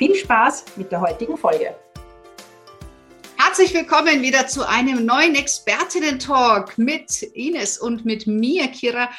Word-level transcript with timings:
Viel 0.00 0.14
Spaß 0.14 0.64
mit 0.76 0.90
der 0.90 1.02
heutigen 1.02 1.36
Folge. 1.36 1.76
Herzlich 3.36 3.74
willkommen 3.74 4.22
wieder 4.22 4.46
zu 4.46 4.66
einem 4.66 5.04
neuen 5.04 5.34
Expertinnen-Talk 5.34 6.78
mit 6.78 7.22
Ines 7.34 7.76
und 7.76 8.06
mit 8.06 8.26
mir, 8.26 8.68
Kira. 8.68 9.10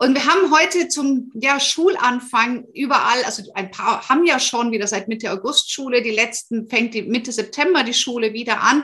Und 0.00 0.16
wir 0.16 0.26
haben 0.26 0.52
heute 0.52 0.88
zum 0.88 1.30
ja, 1.34 1.60
Schulanfang 1.60 2.64
überall, 2.74 3.22
also 3.24 3.44
ein 3.54 3.70
paar 3.70 4.08
haben 4.08 4.26
ja 4.26 4.40
schon 4.40 4.72
wieder 4.72 4.88
seit 4.88 5.06
Mitte 5.06 5.30
August 5.30 5.70
Schule, 5.70 6.02
die 6.02 6.10
letzten 6.10 6.68
fängt 6.68 6.94
die 6.94 7.02
Mitte 7.02 7.30
September 7.30 7.84
die 7.84 7.94
Schule 7.94 8.32
wieder 8.32 8.60
an. 8.60 8.82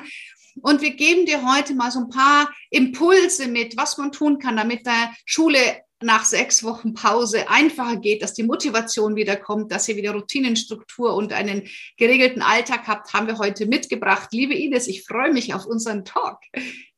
Und 0.62 0.82
wir 0.82 0.94
geben 0.94 1.26
dir 1.26 1.52
heute 1.52 1.74
mal 1.74 1.90
so 1.90 1.98
ein 1.98 2.10
paar 2.10 2.48
Impulse 2.70 3.48
mit, 3.48 3.76
was 3.76 3.98
man 3.98 4.12
tun 4.12 4.38
kann, 4.38 4.56
damit 4.56 4.86
der 4.86 5.12
Schule 5.24 5.58
nach 6.02 6.24
sechs 6.24 6.64
Wochen 6.64 6.94
Pause 6.94 7.48
einfacher 7.48 7.96
geht, 7.96 8.22
dass 8.22 8.32
die 8.32 8.42
Motivation 8.42 9.16
wieder 9.16 9.36
kommt, 9.36 9.70
dass 9.70 9.88
ihr 9.88 9.96
wieder 9.96 10.12
Routinenstruktur 10.12 11.14
und 11.14 11.32
einen 11.32 11.68
geregelten 11.96 12.42
Alltag 12.42 12.86
habt, 12.86 13.12
haben 13.12 13.26
wir 13.26 13.38
heute 13.38 13.66
mitgebracht. 13.66 14.30
Liebe 14.32 14.54
Ines, 14.54 14.88
ich 14.88 15.04
freue 15.04 15.32
mich 15.32 15.54
auf 15.54 15.66
unseren 15.66 16.04
Talk. 16.04 16.38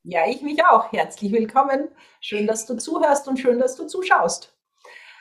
Ja, 0.05 0.29
ich 0.29 0.43
mich 0.43 0.65
auch. 0.65 0.93
Herzlich 0.93 1.33
willkommen. 1.33 1.89
Schön, 2.21 2.47
dass 2.47 2.67
du 2.67 2.77
zuhörst 2.77 3.29
und 3.29 3.39
schön, 3.39 3.59
dass 3.59 3.77
du 3.77 3.87
zuschaust. 3.87 4.53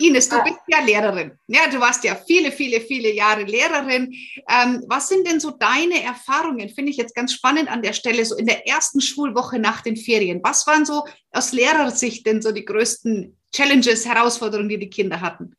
Ines, 0.02 0.30
du 0.30 0.38
ah. 0.38 0.44
bist 0.44 0.60
ja 0.68 0.82
Lehrerin. 0.82 1.32
Ja, 1.48 1.68
du 1.70 1.80
warst 1.80 2.04
ja 2.04 2.16
viele, 2.16 2.52
viele, 2.52 2.82
viele 2.82 3.12
Jahre 3.12 3.44
Lehrerin. 3.44 4.14
Ähm, 4.50 4.84
was 4.88 5.08
sind 5.08 5.28
denn 5.28 5.40
so 5.40 5.52
deine 5.52 6.04
Erfahrungen? 6.04 6.70
Finde 6.70 6.92
ich 6.92 6.98
jetzt 6.98 7.16
ganz 7.16 7.34
spannend 7.34 7.70
an 7.70 7.82
der 7.82 7.94
Stelle, 7.94 8.26
so 8.26 8.36
in 8.36 8.46
der 8.46 8.68
ersten 8.68 9.02
Schulwoche 9.02 9.60
nach 9.60 9.82
den 9.82 9.98
Ferien. 9.98 10.42
Was 10.44 10.66
waren 10.68 10.86
so 10.86 11.06
aus 11.32 11.52
Lehrersicht 11.52 12.26
denn 12.26 12.42
so 12.42 12.52
die 12.52 12.66
größten 12.66 13.38
Challenges, 13.54 14.06
Herausforderungen, 14.06 14.70
die 14.70 14.80
die 14.80 14.90
Kinder 14.90 15.22
hatten? 15.22 15.56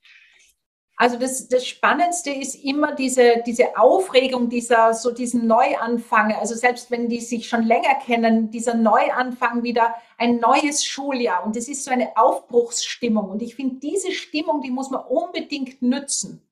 Also 0.97 1.19
das, 1.19 1.49
das 1.49 1.67
Spannendste 1.67 2.31
ist 2.31 2.55
immer 2.55 2.95
diese, 2.95 3.43
diese 3.47 3.77
Aufregung, 3.77 4.49
dieser, 4.49 4.95
so 4.95 5.11
diesen 5.11 5.47
Neuanfang. 5.47 6.33
Also 6.35 6.55
selbst 6.55 6.91
wenn 6.91 7.09
die 7.09 7.21
sich 7.21 7.49
schon 7.49 7.63
länger 7.63 7.95
kennen, 7.95 8.51
dieser 8.51 8.75
Neuanfang 8.75 9.63
wieder 9.63 9.95
ein 10.19 10.39
neues 10.39 10.85
Schuljahr. 10.85 11.45
Und 11.45 11.57
es 11.57 11.69
ist 11.69 11.85
so 11.85 11.91
eine 11.91 12.17
Aufbruchsstimmung. 12.17 13.31
Und 13.31 13.43
ich 13.43 13.57
finde, 13.57 13.77
diese 13.77 14.13
Stimmung, 14.13 14.61
die 14.61 14.71
muss 14.71 14.91
man 14.91 15.03
unbedingt 15.05 15.83
nützen. 15.83 16.47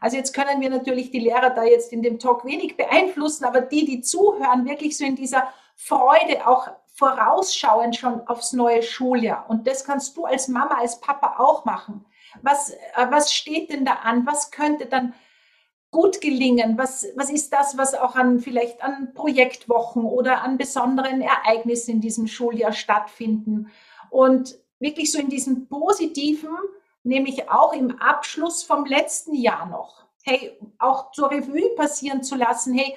Also 0.00 0.18
jetzt 0.18 0.34
können 0.34 0.60
wir 0.60 0.68
natürlich 0.68 1.10
die 1.10 1.20
Lehrer 1.20 1.50
da 1.50 1.64
jetzt 1.64 1.92
in 1.92 2.02
dem 2.02 2.18
Talk 2.18 2.44
wenig 2.44 2.76
beeinflussen, 2.76 3.44
aber 3.46 3.62
die, 3.62 3.86
die 3.86 4.02
zuhören, 4.02 4.66
wirklich 4.66 4.98
so 4.98 5.04
in 5.04 5.16
dieser 5.16 5.48
Freude 5.76 6.46
auch 6.46 6.68
vorausschauend 6.94 7.96
schon 7.96 8.26
aufs 8.28 8.52
neue 8.52 8.82
Schuljahr. 8.82 9.46
Und 9.48 9.66
das 9.66 9.84
kannst 9.84 10.16
du 10.16 10.24
als 10.24 10.48
Mama, 10.48 10.76
als 10.76 11.00
Papa 11.00 11.36
auch 11.38 11.64
machen. 11.64 12.04
Was, 12.42 12.70
äh, 12.70 13.06
was 13.10 13.32
steht 13.32 13.70
denn 13.70 13.84
da 13.84 13.94
an? 13.94 14.26
Was 14.26 14.50
könnte 14.50 14.86
dann 14.86 15.14
gut 15.90 16.20
gelingen? 16.20 16.76
Was, 16.76 17.06
was 17.14 17.30
ist 17.30 17.52
das, 17.52 17.78
was 17.78 17.94
auch 17.94 18.16
an 18.16 18.40
vielleicht 18.40 18.82
an 18.82 19.14
Projektwochen 19.14 20.04
oder 20.04 20.42
an 20.42 20.58
besonderen 20.58 21.20
Ereignissen 21.20 21.92
in 21.92 22.00
diesem 22.00 22.26
Schuljahr 22.26 22.72
stattfinden? 22.72 23.70
Und 24.10 24.58
wirklich 24.80 25.12
so 25.12 25.18
in 25.18 25.28
diesem 25.28 25.68
positiven, 25.68 26.56
nämlich 27.04 27.48
auch 27.48 27.72
im 27.72 27.98
Abschluss 28.00 28.62
vom 28.62 28.84
letzten 28.86 29.34
Jahr 29.34 29.66
noch. 29.66 30.04
Hey, 30.24 30.58
auch 30.78 31.12
zur 31.12 31.30
Revue 31.30 31.74
passieren 31.76 32.22
zu 32.22 32.34
lassen. 32.34 32.74
Hey, 32.74 32.96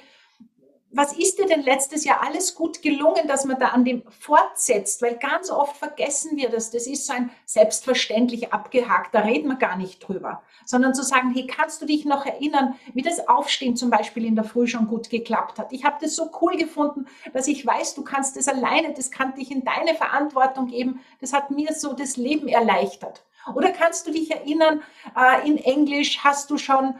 was 0.90 1.12
ist 1.12 1.38
dir 1.38 1.46
denn 1.46 1.62
letztes 1.62 2.04
Jahr 2.04 2.22
alles 2.22 2.54
gut 2.54 2.80
gelungen, 2.80 3.28
dass 3.28 3.44
man 3.44 3.58
da 3.58 3.68
an 3.68 3.84
dem 3.84 4.02
fortsetzt? 4.08 5.02
Weil 5.02 5.16
ganz 5.16 5.50
oft 5.50 5.76
vergessen 5.76 6.36
wir 6.36 6.48
das. 6.48 6.70
Das 6.70 6.86
ist 6.86 7.06
so 7.06 7.12
ein 7.12 7.30
selbstverständlich 7.44 8.52
abgehakt. 8.52 9.14
Da 9.14 9.20
reden 9.20 9.48
wir 9.48 9.56
gar 9.56 9.76
nicht 9.76 10.00
drüber. 10.00 10.42
Sondern 10.64 10.94
zu 10.94 11.02
sagen, 11.02 11.30
hey, 11.34 11.46
kannst 11.46 11.82
du 11.82 11.86
dich 11.86 12.06
noch 12.06 12.24
erinnern, 12.24 12.74
wie 12.94 13.02
das 13.02 13.28
Aufstehen 13.28 13.76
zum 13.76 13.90
Beispiel 13.90 14.24
in 14.24 14.34
der 14.34 14.44
Früh 14.44 14.66
schon 14.66 14.86
gut 14.86 15.10
geklappt 15.10 15.58
hat? 15.58 15.72
Ich 15.72 15.84
habe 15.84 15.98
das 16.00 16.16
so 16.16 16.30
cool 16.40 16.56
gefunden, 16.56 17.06
dass 17.34 17.48
ich 17.48 17.66
weiß, 17.66 17.94
du 17.94 18.02
kannst 18.02 18.36
das 18.36 18.48
alleine, 18.48 18.94
das 18.94 19.10
kann 19.10 19.34
dich 19.34 19.50
in 19.50 19.64
deine 19.64 19.94
Verantwortung 19.94 20.68
geben. 20.68 21.00
Das 21.20 21.34
hat 21.34 21.50
mir 21.50 21.74
so 21.74 21.92
das 21.92 22.16
Leben 22.16 22.48
erleichtert. 22.48 23.24
Oder 23.54 23.70
kannst 23.72 24.06
du 24.06 24.12
dich 24.12 24.30
erinnern, 24.30 24.82
äh, 25.16 25.46
in 25.46 25.58
Englisch 25.58 26.20
hast 26.24 26.50
du 26.50 26.56
schon 26.56 26.94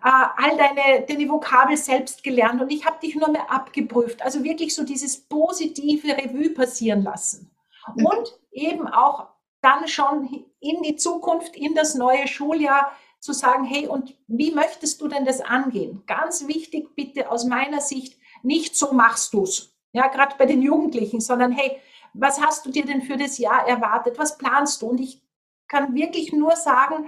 all 0.00 0.56
deine, 0.56 1.06
deine 1.06 1.28
Vokabel 1.28 1.76
selbst 1.76 2.22
gelernt 2.22 2.60
und 2.60 2.70
ich 2.70 2.86
habe 2.86 2.98
dich 3.00 3.14
nur 3.14 3.28
mehr 3.28 3.50
abgeprüft. 3.50 4.22
Also 4.22 4.42
wirklich 4.42 4.74
so 4.74 4.84
dieses 4.84 5.16
positive 5.28 6.16
Revue 6.16 6.50
passieren 6.50 7.02
lassen. 7.02 7.54
Mhm. 7.94 8.06
Und 8.06 8.40
eben 8.52 8.88
auch 8.88 9.28
dann 9.60 9.86
schon 9.86 10.46
in 10.60 10.82
die 10.82 10.96
Zukunft, 10.96 11.56
in 11.56 11.74
das 11.74 11.94
neue 11.94 12.26
Schuljahr 12.26 12.92
zu 13.20 13.32
sagen, 13.32 13.64
hey, 13.64 13.86
und 13.86 14.16
wie 14.26 14.50
möchtest 14.50 15.00
du 15.00 15.08
denn 15.08 15.24
das 15.24 15.40
angehen? 15.40 16.02
Ganz 16.06 16.48
wichtig, 16.48 16.96
bitte 16.96 17.30
aus 17.30 17.44
meiner 17.44 17.80
Sicht, 17.80 18.18
nicht 18.42 18.76
so 18.76 18.92
machst 18.92 19.32
du's. 19.32 19.76
Ja, 19.92 20.08
gerade 20.08 20.34
bei 20.36 20.46
den 20.46 20.62
Jugendlichen, 20.62 21.20
sondern 21.20 21.52
hey, 21.52 21.80
was 22.14 22.40
hast 22.40 22.66
du 22.66 22.70
dir 22.70 22.84
denn 22.84 23.02
für 23.02 23.16
das 23.16 23.38
Jahr 23.38 23.68
erwartet? 23.68 24.18
Was 24.18 24.38
planst 24.38 24.82
du? 24.82 24.86
Und 24.88 25.00
ich 25.00 25.22
kann 25.68 25.94
wirklich 25.94 26.32
nur 26.32 26.56
sagen, 26.56 27.06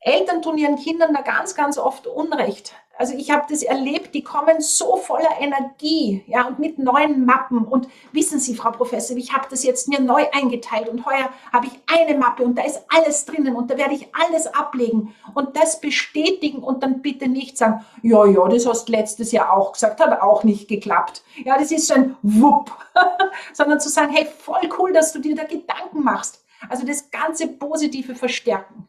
Eltern 0.00 0.40
tun 0.40 0.56
ihren 0.56 0.76
Kindern 0.76 1.12
da 1.12 1.20
ganz, 1.20 1.54
ganz 1.54 1.76
oft 1.76 2.06
Unrecht. 2.06 2.74
Also 3.00 3.14
ich 3.14 3.30
habe 3.30 3.46
das 3.48 3.62
erlebt, 3.62 4.14
die 4.14 4.22
kommen 4.22 4.60
so 4.60 4.96
voller 4.96 5.40
Energie, 5.40 6.22
ja, 6.26 6.46
und 6.46 6.58
mit 6.58 6.78
neuen 6.78 7.24
Mappen. 7.24 7.64
Und 7.64 7.88
wissen 8.12 8.38
Sie, 8.38 8.54
Frau 8.54 8.72
Professor, 8.72 9.16
ich 9.16 9.32
habe 9.32 9.46
das 9.48 9.62
jetzt 9.62 9.88
mir 9.88 10.00
neu 10.00 10.26
eingeteilt 10.32 10.86
und 10.86 11.06
heuer 11.06 11.30
habe 11.50 11.66
ich 11.66 11.72
eine 11.86 12.18
Mappe 12.18 12.42
und 12.42 12.58
da 12.58 12.62
ist 12.62 12.82
alles 12.94 13.24
drinnen 13.24 13.56
und 13.56 13.70
da 13.70 13.78
werde 13.78 13.94
ich 13.94 14.08
alles 14.14 14.46
ablegen 14.46 15.14
und 15.32 15.56
das 15.56 15.80
bestätigen 15.80 16.58
und 16.58 16.82
dann 16.82 17.00
bitte 17.00 17.26
nicht 17.26 17.56
sagen, 17.56 17.84
ja, 18.02 18.26
ja, 18.26 18.46
das 18.48 18.66
hast 18.66 18.90
letztes 18.90 19.32
Jahr 19.32 19.50
auch 19.50 19.72
gesagt, 19.72 19.98
hat 20.00 20.20
auch 20.20 20.44
nicht 20.44 20.68
geklappt. 20.68 21.22
Ja, 21.42 21.56
das 21.58 21.72
ist 21.72 21.86
so 21.86 21.94
ein 21.94 22.16
Wupp, 22.20 22.70
sondern 23.54 23.80
zu 23.80 23.88
sagen, 23.88 24.12
hey, 24.12 24.26
voll 24.26 24.68
cool, 24.78 24.92
dass 24.92 25.12
du 25.12 25.20
dir 25.20 25.34
da 25.34 25.44
Gedanken 25.44 26.02
machst. 26.02 26.44
Also 26.68 26.86
das 26.86 27.10
ganze 27.10 27.46
Positive 27.48 28.14
verstärken. 28.14 28.86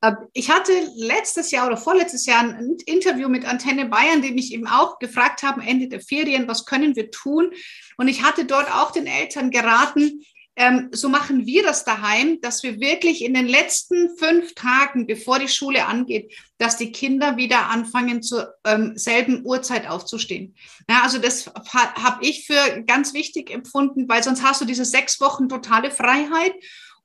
Äh, 0.00 0.12
ich 0.32 0.50
hatte 0.50 0.72
letztes 0.96 1.50
Jahr 1.50 1.66
oder 1.66 1.76
vorletztes 1.76 2.26
Jahr 2.26 2.40
ein 2.40 2.76
Interview 2.86 3.28
mit 3.28 3.44
Antenne 3.44 3.86
Bayern, 3.86 4.22
die 4.22 4.32
mich 4.32 4.52
eben 4.52 4.66
auch 4.66 4.98
gefragt 4.98 5.42
haben, 5.42 5.60
Ende 5.60 5.88
der 5.88 6.00
Ferien, 6.00 6.48
was 6.48 6.66
können 6.66 6.96
wir 6.96 7.10
tun? 7.10 7.50
Und 7.96 8.08
ich 8.08 8.22
hatte 8.22 8.44
dort 8.44 8.70
auch 8.72 8.90
den 8.92 9.06
Eltern 9.06 9.50
geraten, 9.50 10.22
ähm, 10.58 10.88
so 10.90 11.10
machen 11.10 11.44
wir 11.44 11.62
das 11.62 11.84
daheim, 11.84 12.40
dass 12.40 12.62
wir 12.62 12.80
wirklich 12.80 13.22
in 13.22 13.34
den 13.34 13.46
letzten 13.46 14.16
fünf 14.16 14.54
Tagen, 14.54 15.06
bevor 15.06 15.38
die 15.38 15.48
Schule 15.48 15.84
angeht, 15.84 16.32
dass 16.56 16.78
die 16.78 16.92
Kinder 16.92 17.36
wieder 17.36 17.68
anfangen, 17.68 18.22
zur 18.22 18.54
ähm, 18.64 18.96
selben 18.96 19.44
Uhrzeit 19.44 19.86
aufzustehen. 19.86 20.54
Ja, 20.88 21.02
also 21.02 21.18
das 21.18 21.52
habe 21.68 22.24
ich 22.24 22.46
für 22.46 22.82
ganz 22.86 23.12
wichtig 23.12 23.50
empfunden, 23.50 24.08
weil 24.08 24.22
sonst 24.22 24.42
hast 24.42 24.62
du 24.62 24.64
diese 24.64 24.86
sechs 24.86 25.20
Wochen 25.20 25.50
totale 25.50 25.90
Freiheit 25.90 26.54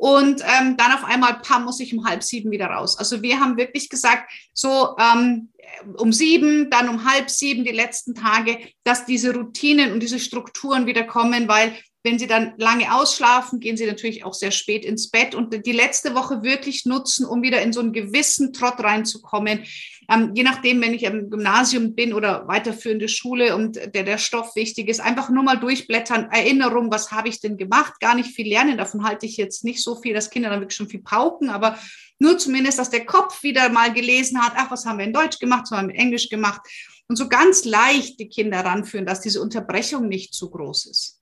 und 0.02 0.42
ähm, 0.42 0.78
dann 0.78 0.94
auf 0.94 1.04
einmal, 1.04 1.42
pam, 1.44 1.66
muss 1.66 1.80
ich 1.80 1.94
um 1.96 2.04
halb 2.06 2.24
sieben 2.24 2.50
wieder 2.50 2.66
raus. 2.66 2.98
Also 2.98 3.22
wir 3.22 3.40
haben 3.40 3.56
wirklich 3.56 3.88
gesagt, 3.88 4.32
so 4.52 4.96
ähm, 5.00 5.50
um 5.96 6.12
sieben, 6.12 6.72
dann 6.72 6.90
um 6.90 7.06
halb 7.06 7.30
sieben 7.30 7.64
die 7.66 7.72
letzten 7.72 8.16
Tage, 8.16 8.58
dass 8.84 9.06
diese 9.06 9.32
Routinen 9.32 9.94
und 9.94 10.00
diese 10.00 10.18
Strukturen 10.18 10.88
wieder 10.88 11.04
kommen, 11.04 11.48
weil 11.48 11.76
wenn 12.04 12.18
sie 12.18 12.26
dann 12.26 12.56
lange 12.58 12.92
ausschlafen, 12.96 13.60
gehen 13.60 13.78
sie 13.78 13.86
natürlich 13.86 14.26
auch 14.26 14.34
sehr 14.34 14.50
spät 14.50 14.86
ins 14.86 15.12
Bett 15.12 15.36
und 15.36 15.68
die 15.68 15.72
letzte 15.72 16.16
Woche 16.16 16.42
wirklich 16.42 16.88
nutzen, 16.88 17.24
um 17.24 17.44
wieder 17.44 17.62
in 17.62 17.72
so 17.72 17.80
einen 17.80 17.94
gewissen 17.94 18.54
Trott 18.54 18.80
reinzukommen. 18.80 19.66
Ähm, 20.10 20.32
je 20.34 20.44
nachdem, 20.44 20.82
wenn 20.82 20.94
ich 20.94 21.08
am 21.08 21.30
Gymnasium 21.30 21.96
bin 21.96 22.14
oder 22.14 22.48
weiterführende 22.48 23.08
Schule 23.08 23.56
und 23.56 23.76
der, 23.76 24.04
der 24.04 24.18
Stoff 24.18 24.56
wichtig 24.56 24.90
ist, 24.90 25.00
einfach 25.00 25.30
nur 25.30 25.44
mal 25.44 25.60
durchblättern, 25.60 26.30
Erinnerung, 26.32 26.92
was 26.92 27.12
habe 27.12 27.30
ich 27.30 27.40
denn 27.40 27.58
gemacht? 27.58 28.00
Gar 28.00 28.16
nicht 28.16 28.36
viel 28.36 28.48
lernen, 28.48 28.78
davon 28.78 29.04
halte 29.04 29.26
ich 29.26 29.38
jetzt 29.38 29.64
nicht 29.64 29.84
so 29.84 29.96
viel, 29.96 30.14
dass 30.14 30.30
Kinder 30.30 30.50
dann 30.50 30.60
wirklich 30.60 30.76
schon 30.76 30.90
viel 30.90 31.02
pauken, 31.02 31.50
aber 31.50 31.78
nur 32.20 32.38
zumindest, 32.38 32.80
dass 32.80 32.90
der 32.90 33.06
Kopf 33.06 33.44
wieder 33.44 33.70
mal 33.70 33.94
gelesen 33.94 34.42
hat, 34.42 34.54
ach, 34.56 34.72
was 34.72 34.86
haben 34.86 35.00
wir 35.00 35.06
in 35.06 35.14
Deutsch 35.14 35.40
gemacht, 35.40 35.68
was 35.70 35.78
haben 35.78 35.88
wir 35.88 35.96
in 35.96 36.02
Englisch 36.02 36.30
gemacht 36.30 36.62
und 37.08 37.16
so 37.16 37.30
ganz 37.30 37.66
leicht 37.66 38.20
die 38.20 38.30
Kinder 38.30 38.62
ranführen, 38.62 39.06
dass 39.06 39.22
diese 39.22 39.42
Unterbrechung 39.42 40.08
nicht 40.08 40.34
zu 40.34 40.50
groß 40.50 40.86
ist. 40.88 41.21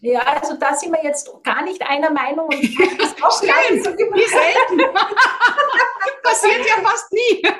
Ja, 0.00 0.20
also 0.20 0.56
da 0.56 0.74
sind 0.74 0.92
wir 0.92 1.02
jetzt 1.02 1.30
gar 1.42 1.62
nicht 1.62 1.82
einer 1.82 2.10
Meinung 2.10 2.46
und 2.46 2.62
ich 2.62 2.78
habe 2.78 2.96
das 2.96 3.14
auch 3.22 3.42
nicht 3.70 3.84
so. 3.84 3.90
Wie 3.90 4.28
selten. 4.28 4.94
Passiert 6.22 6.66
ja 6.68 6.82
fast 6.82 7.12
nie. 7.12 7.42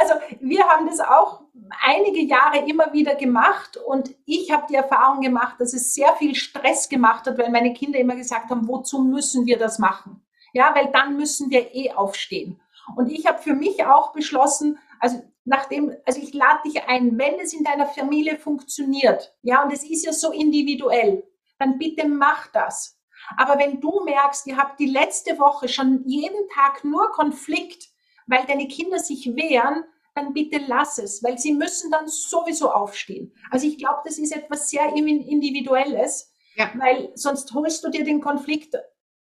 also 0.00 0.14
wir 0.40 0.66
haben 0.66 0.88
das 0.88 1.00
auch 1.00 1.42
einige 1.82 2.20
Jahre 2.20 2.58
immer 2.66 2.92
wieder 2.92 3.14
gemacht 3.14 3.76
und 3.76 4.14
ich 4.24 4.50
habe 4.50 4.66
die 4.68 4.74
Erfahrung 4.74 5.20
gemacht, 5.20 5.56
dass 5.58 5.74
es 5.74 5.94
sehr 5.94 6.14
viel 6.16 6.34
Stress 6.34 6.88
gemacht 6.88 7.26
hat, 7.26 7.38
weil 7.38 7.50
meine 7.50 7.74
Kinder 7.74 7.98
immer 7.98 8.16
gesagt 8.16 8.50
haben, 8.50 8.66
wozu 8.66 9.00
müssen 9.02 9.46
wir 9.46 9.58
das 9.58 9.78
machen? 9.78 10.22
Ja, 10.52 10.74
weil 10.74 10.90
dann 10.92 11.16
müssen 11.16 11.50
wir 11.50 11.74
eh 11.74 11.92
aufstehen. 11.92 12.60
Und 12.96 13.10
ich 13.10 13.26
habe 13.26 13.42
für 13.42 13.54
mich 13.54 13.84
auch 13.84 14.12
beschlossen, 14.12 14.78
also 15.00 15.22
nachdem, 15.44 15.94
also 16.06 16.20
ich 16.20 16.32
lade 16.34 16.60
dich 16.64 16.84
ein, 16.84 17.18
wenn 17.18 17.38
es 17.40 17.52
in 17.52 17.64
deiner 17.64 17.86
Familie 17.86 18.38
funktioniert, 18.38 19.34
ja, 19.42 19.62
und 19.62 19.72
es 19.72 19.84
ist 19.88 20.04
ja 20.04 20.12
so 20.12 20.32
individuell, 20.32 21.24
dann 21.58 21.78
bitte 21.78 22.08
mach 22.08 22.48
das. 22.48 22.98
Aber 23.36 23.58
wenn 23.58 23.80
du 23.80 24.02
merkst, 24.04 24.46
ihr 24.46 24.56
habt 24.56 24.78
die 24.80 24.86
letzte 24.86 25.38
Woche 25.38 25.68
schon 25.68 26.02
jeden 26.06 26.48
Tag 26.54 26.84
nur 26.84 27.10
Konflikt, 27.12 27.88
weil 28.26 28.44
deine 28.46 28.68
Kinder 28.68 28.98
sich 28.98 29.34
wehren, 29.34 29.84
dann 30.14 30.32
bitte 30.32 30.58
lass 30.66 30.98
es, 30.98 31.22
weil 31.22 31.38
sie 31.38 31.52
müssen 31.52 31.90
dann 31.90 32.06
sowieso 32.06 32.70
aufstehen. 32.70 33.34
Also 33.50 33.66
ich 33.66 33.78
glaube, 33.78 34.02
das 34.04 34.18
ist 34.18 34.34
etwas 34.34 34.70
sehr 34.70 34.94
Individuelles, 34.94 36.32
ja. 36.54 36.70
weil 36.76 37.10
sonst 37.14 37.52
holst 37.52 37.84
du 37.84 37.90
dir 37.90 38.04
den 38.04 38.20
Konflikt 38.20 38.76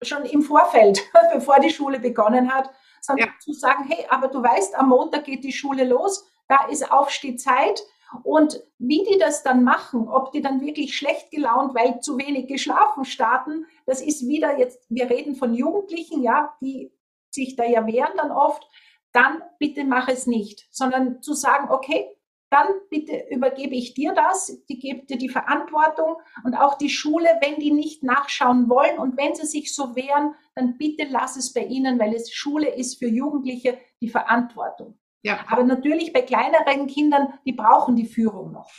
schon 0.01 0.25
im 0.25 0.41
Vorfeld, 0.41 1.01
bevor 1.33 1.59
die 1.59 1.69
Schule 1.69 1.99
begonnen 1.99 2.53
hat, 2.53 2.69
sondern 3.03 3.27
ja. 3.27 3.33
zu 3.39 3.53
sagen, 3.53 3.83
hey, 3.88 4.05
aber 4.09 4.29
du 4.29 4.41
weißt, 4.41 4.75
am 4.75 4.89
Montag 4.89 5.25
geht 5.25 5.44
die 5.44 5.51
Schule 5.51 5.83
los, 5.83 6.25
da 6.47 6.67
ist 6.67 6.89
Aufstehzeit 6.89 7.83
und 8.23 8.61
wie 8.77 9.03
die 9.03 9.17
das 9.17 9.44
dann 9.44 9.63
machen, 9.63 10.07
ob 10.07 10.31
die 10.31 10.41
dann 10.41 10.61
wirklich 10.61 10.95
schlecht 10.95 11.29
gelaunt, 11.31 11.75
weil 11.75 12.00
zu 12.00 12.17
wenig 12.17 12.47
geschlafen 12.47 13.05
starten, 13.05 13.65
das 13.85 14.01
ist 14.01 14.27
wieder 14.27 14.57
jetzt, 14.57 14.85
wir 14.89 15.09
reden 15.09 15.35
von 15.35 15.53
Jugendlichen, 15.53 16.23
ja, 16.23 16.55
die 16.61 16.91
sich 17.29 17.55
da 17.55 17.65
ja 17.65 17.85
wehren 17.85 18.15
dann 18.15 18.31
oft, 18.31 18.65
dann 19.11 19.41
bitte 19.59 19.83
mach 19.83 20.07
es 20.07 20.25
nicht, 20.25 20.67
sondern 20.71 21.21
zu 21.21 21.33
sagen, 21.33 21.69
okay, 21.71 22.07
dann 22.53 22.67
bitte 22.91 23.25
übergebe 23.31 23.73
ich 23.73 23.95
dir 23.95 24.13
das, 24.13 24.61
die 24.69 24.77
gebe 24.77 25.07
dir 25.07 25.17
die 25.17 25.29
Verantwortung 25.29 26.17
und 26.44 26.53
auch 26.53 26.77
die 26.77 26.91
Schule, 26.91 27.27
wenn 27.41 27.59
die 27.59 27.71
nicht 27.71 28.03
nachschauen 28.03 28.69
wollen 28.69 29.00
und 29.00 29.17
wenn 29.17 29.33
sie 29.33 29.47
sich 29.47 29.73
so 29.73 29.95
wehren, 29.95 30.35
dann 30.53 30.77
bitte 30.77 31.07
lass 31.09 31.35
es 31.35 31.51
bei 31.51 31.65
ihnen, 31.65 31.97
weil 31.97 32.13
es 32.13 32.31
Schule 32.31 32.69
ist 32.69 33.00
für 33.00 33.07
Jugendliche 33.07 33.79
die 34.01 34.09
Verantwortung. 34.09 35.00
Ja. 35.23 35.44
Aber 35.47 35.63
natürlich 35.63 36.13
bei 36.13 36.21
kleineren 36.21 36.85
Kindern, 36.85 37.33
die 37.44 37.53
brauchen 37.53 37.95
die 37.95 38.05
Führung 38.05 38.51
noch. 38.51 38.69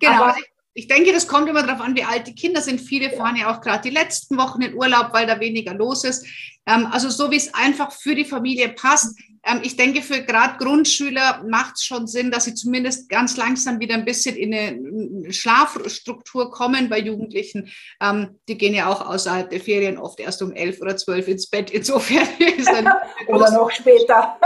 Genau. 0.00 0.24
Aber 0.24 0.34
ich 0.74 0.88
denke, 0.88 1.12
das 1.12 1.28
kommt 1.28 1.48
immer 1.48 1.62
darauf 1.62 1.82
an, 1.82 1.94
wie 1.94 2.04
alt 2.04 2.26
die 2.26 2.34
Kinder 2.34 2.60
sind. 2.62 2.80
Viele 2.80 3.10
fahren 3.10 3.36
ja 3.36 3.54
auch 3.54 3.60
gerade 3.60 3.82
die 3.82 3.94
letzten 3.94 4.38
Wochen 4.38 4.62
in 4.62 4.74
Urlaub, 4.74 5.12
weil 5.12 5.26
da 5.26 5.38
weniger 5.38 5.74
los 5.74 6.02
ist. 6.02 6.26
Ähm, 6.66 6.86
also 6.86 7.08
so 7.08 7.30
wie 7.30 7.36
es 7.36 7.54
einfach 7.54 7.92
für 7.92 8.14
die 8.14 8.24
Familie 8.24 8.68
passt. 8.68 9.18
Ähm, 9.44 9.60
ich 9.62 9.76
denke, 9.76 10.02
für 10.02 10.22
gerade 10.22 10.58
Grundschüler 10.58 11.42
macht 11.48 11.76
es 11.76 11.84
schon 11.84 12.06
Sinn, 12.06 12.30
dass 12.30 12.44
sie 12.44 12.54
zumindest 12.54 13.08
ganz 13.08 13.36
langsam 13.36 13.80
wieder 13.80 13.94
ein 13.94 14.04
bisschen 14.04 14.36
in 14.36 14.54
eine 14.54 15.32
Schlafstruktur 15.32 16.50
kommen 16.50 16.90
bei 16.90 16.98
Jugendlichen. 16.98 17.70
Ähm, 18.02 18.38
die 18.48 18.58
gehen 18.58 18.74
ja 18.74 18.88
auch 18.88 19.06
außerhalb 19.06 19.48
der 19.48 19.60
Ferien 19.60 19.96
oft 19.96 20.20
erst 20.20 20.42
um 20.42 20.52
elf 20.52 20.80
oder 20.80 20.96
zwölf 20.96 21.26
ins 21.28 21.48
Bett. 21.48 21.70
Insofern 21.70 22.28
ist 22.38 22.68
dann 22.68 22.88
oder 23.28 23.50
noch 23.52 23.70
später. 23.70 24.38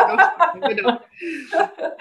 genau. 0.69 0.91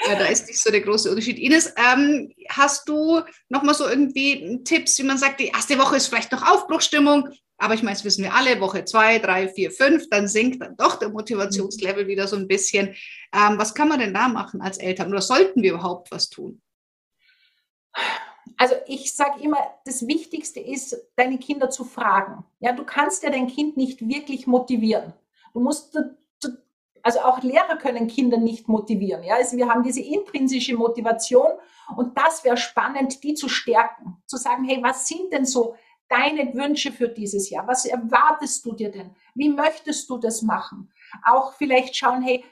ja, 0.08 0.16
da 0.16 0.26
ist 0.26 0.48
nicht 0.48 0.62
so 0.62 0.70
der 0.70 0.82
große 0.82 1.10
Unterschied. 1.10 1.40
Ines, 1.40 1.74
ähm, 1.76 2.32
hast 2.50 2.88
du 2.88 3.22
noch 3.50 3.64
mal 3.64 3.74
so 3.74 3.88
irgendwie 3.88 4.62
Tipps, 4.64 5.00
wie 5.00 5.04
man 5.04 5.18
sagt, 5.18 5.40
die 5.40 5.48
erste 5.48 5.80
Woche 5.80 5.96
ist 5.96 6.08
vielleicht 6.08 6.32
noch 6.32 6.48
Aufbruchstimmung, 6.48 7.30
aber 7.58 7.74
ich 7.74 7.84
meine, 7.84 7.96
das 7.96 8.04
wissen 8.04 8.24
wir 8.24 8.34
alle, 8.34 8.60
Woche 8.60 8.86
zwei, 8.86 9.20
drei, 9.20 9.48
vier, 9.48 9.72
fünf, 9.72 10.10
dann 10.10 10.28
sinkt 10.28 10.62
dann 10.62 10.76
doch 10.76 10.96
der 10.96 11.10
Motivationslevel 11.10 12.08
wieder 12.08 12.28
so 12.28 12.36
ein 12.36 12.48
bisschen. 12.48 12.96
Ähm, 13.34 13.58
was 13.58 13.74
kann 13.74 13.88
man 13.88 14.00
denn 14.00 14.14
da 14.14 14.28
machen 14.28 14.62
als 14.62 14.78
Eltern? 14.78 15.10
Oder 15.10 15.22
sollten 15.22 15.62
wir 15.62 15.74
überhaupt 15.74 16.12
was 16.12 16.30
tun? 16.30 16.62
Also 18.58 18.76
ich 18.88 19.14
sage 19.14 19.42
immer, 19.42 19.58
das 19.86 20.08
Wichtigste 20.08 20.60
ist, 20.60 20.96
deine 21.16 21.38
Kinder 21.38 21.70
zu 21.70 21.86
fragen. 21.86 22.44
Ja, 22.60 22.74
du 22.74 22.84
kannst 22.84 23.24
ja 23.24 23.30
dein 23.30 23.48
Kind 23.48 23.78
nicht 23.78 24.08
wirklich 24.08 24.48
motivieren. 24.48 25.14
Du 25.54 25.60
musst, 25.60 25.98
also 27.02 27.20
auch 27.20 27.42
Lehrer 27.44 27.78
können 27.78 28.08
Kinder 28.08 28.38
nicht 28.38 28.68
motivieren. 28.68 29.24
Ja, 29.24 29.36
also 29.36 29.58
wir 29.58 29.70
haben 29.70 29.84
diese 29.84 30.02
intrinsische 30.02 30.76
Motivation 30.76 31.52
und 31.96 32.18
das 32.18 32.44
wäre 32.44 32.58
spannend, 32.58 33.24
die 33.24 33.34
zu 33.34 33.50
stärken. 33.50 34.18
Zu 34.26 34.38
sagen, 34.38 34.64
hey, 34.64 34.82
was 34.82 35.08
sind 35.08 35.32
denn 35.32 35.46
so 35.46 35.76
deine 36.10 36.54
Wünsche 36.54 36.92
für 36.92 37.08
dieses 37.08 37.50
Jahr? 37.50 37.68
Was 37.68 37.86
erwartest 37.86 38.66
du 38.66 38.74
dir 38.74 38.92
denn? 38.92 39.16
Wie 39.36 39.50
möchtest 39.50 40.10
du 40.10 40.18
das 40.18 40.42
machen? 40.42 40.92
Auch 41.26 41.54
vielleicht 41.54 41.96
schauen, 41.96 42.22
hey, 42.22 42.44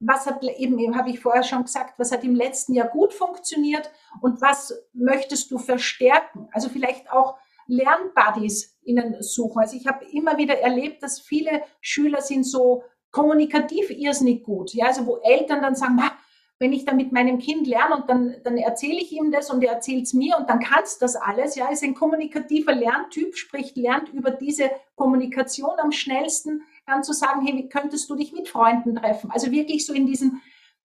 was 0.00 0.26
hat 0.26 0.42
eben, 0.42 0.78
eben 0.78 0.96
habe 0.96 1.10
ich 1.10 1.20
vorher 1.20 1.44
schon 1.44 1.64
gesagt, 1.64 1.98
was 1.98 2.12
hat 2.12 2.24
im 2.24 2.34
letzten 2.34 2.74
Jahr 2.74 2.88
gut 2.88 3.14
funktioniert 3.14 3.90
und 4.20 4.40
was 4.40 4.74
möchtest 4.92 5.50
du 5.50 5.58
verstärken? 5.58 6.48
Also 6.52 6.68
vielleicht 6.68 7.10
auch 7.10 7.38
Lernbuddies 7.66 8.76
ihnen 8.82 9.22
suchen. 9.22 9.60
Also 9.60 9.76
ich 9.76 9.86
habe 9.86 10.04
immer 10.06 10.36
wieder 10.36 10.58
erlebt, 10.58 11.02
dass 11.02 11.20
viele 11.20 11.62
Schüler 11.80 12.20
sind 12.20 12.44
so 12.44 12.84
kommunikativ 13.10 13.90
irrsinnig 13.90 14.42
gut. 14.42 14.74
Ja, 14.74 14.86
also 14.86 15.06
wo 15.06 15.18
Eltern 15.18 15.62
dann 15.62 15.76
sagen, 15.76 15.96
wenn 16.58 16.72
ich 16.72 16.84
dann 16.84 16.96
mit 16.96 17.12
meinem 17.12 17.38
Kind 17.38 17.66
lerne 17.66 17.96
und 17.96 18.08
dann, 18.08 18.36
dann 18.44 18.56
erzähle 18.56 19.00
ich 19.00 19.12
ihm 19.12 19.32
das 19.32 19.50
und 19.50 19.62
er 19.64 19.72
erzählt 19.72 20.04
es 20.04 20.14
mir 20.14 20.36
und 20.38 20.48
dann 20.48 20.60
kannst 20.60 21.02
das 21.02 21.16
alles, 21.16 21.56
ja, 21.56 21.68
ist 21.68 21.82
ein 21.82 21.94
kommunikativer 21.94 22.74
Lerntyp, 22.74 23.36
sprich 23.36 23.74
lernt 23.74 24.08
über 24.10 24.30
diese 24.30 24.70
Kommunikation 24.94 25.78
am 25.78 25.90
schnellsten, 25.90 26.62
dann 26.86 27.02
zu 27.02 27.12
sagen, 27.12 27.44
hey, 27.44 27.56
wie 27.56 27.68
könntest 27.68 28.08
du 28.08 28.14
dich 28.14 28.32
mit 28.32 28.48
Freunden 28.48 28.94
treffen? 28.94 29.30
Also 29.30 29.50
wirklich 29.50 29.84
so 29.84 29.92
in 29.92 30.06
diesem, 30.06 30.40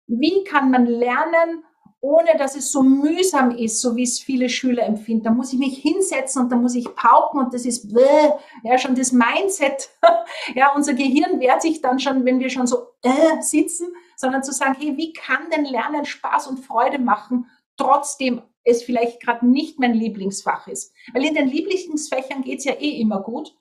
wie 0.07 0.43
kann 0.43 0.71
man 0.71 0.85
lernen, 0.85 1.63
ohne 2.01 2.37
dass 2.37 2.55
es 2.55 2.71
so 2.71 2.81
mühsam 2.81 3.51
ist, 3.51 3.81
so 3.81 3.95
wie 3.95 4.03
es 4.03 4.19
viele 4.19 4.47
Schüler 4.49 4.83
empfinden. 4.83 5.23
Da 5.23 5.31
muss 5.31 5.51
ich 5.51 5.59
mich 5.59 5.79
hinsetzen 5.79 6.43
und 6.43 6.51
da 6.51 6.55
muss 6.55 6.73
ich 6.73 6.95
pauken 6.95 7.41
und 7.41 7.53
das 7.53 7.65
ist 7.65 7.89
bläh, 7.89 8.31
ja 8.63 8.77
schon 8.77 8.95
das 8.95 9.11
Mindset. 9.11 9.89
ja, 10.55 10.73
unser 10.73 10.93
Gehirn 10.93 11.39
wehrt 11.41 11.61
sich 11.61 11.81
dann 11.81 11.99
schon, 11.99 12.23
wenn 12.23 12.39
wir 12.39 12.49
schon 12.49 12.67
so 12.67 12.87
äh, 13.03 13.41
sitzen 13.41 13.87
sondern 14.19 14.43
zu 14.43 14.51
sagen, 14.51 14.75
hey, 14.77 14.97
wie 14.97 15.13
kann 15.13 15.49
denn 15.49 15.63
Lernen 15.63 16.03
Spaß 16.03 16.47
und 16.47 16.59
Freude 16.59 16.99
machen, 16.99 17.49
trotzdem 17.77 18.41
es 18.65 18.83
vielleicht 18.83 19.21
gerade 19.21 19.47
nicht 19.47 19.79
mein 19.79 19.93
Lieblingsfach 19.93 20.67
ist. 20.67 20.93
Weil 21.13 21.23
in 21.23 21.35
den 21.35 21.47
Lieblingsfächern 21.47 22.41
geht 22.41 22.59
es 22.59 22.65
ja 22.65 22.73
eh 22.73 22.99
immer 22.99 23.21
gut. 23.21 23.55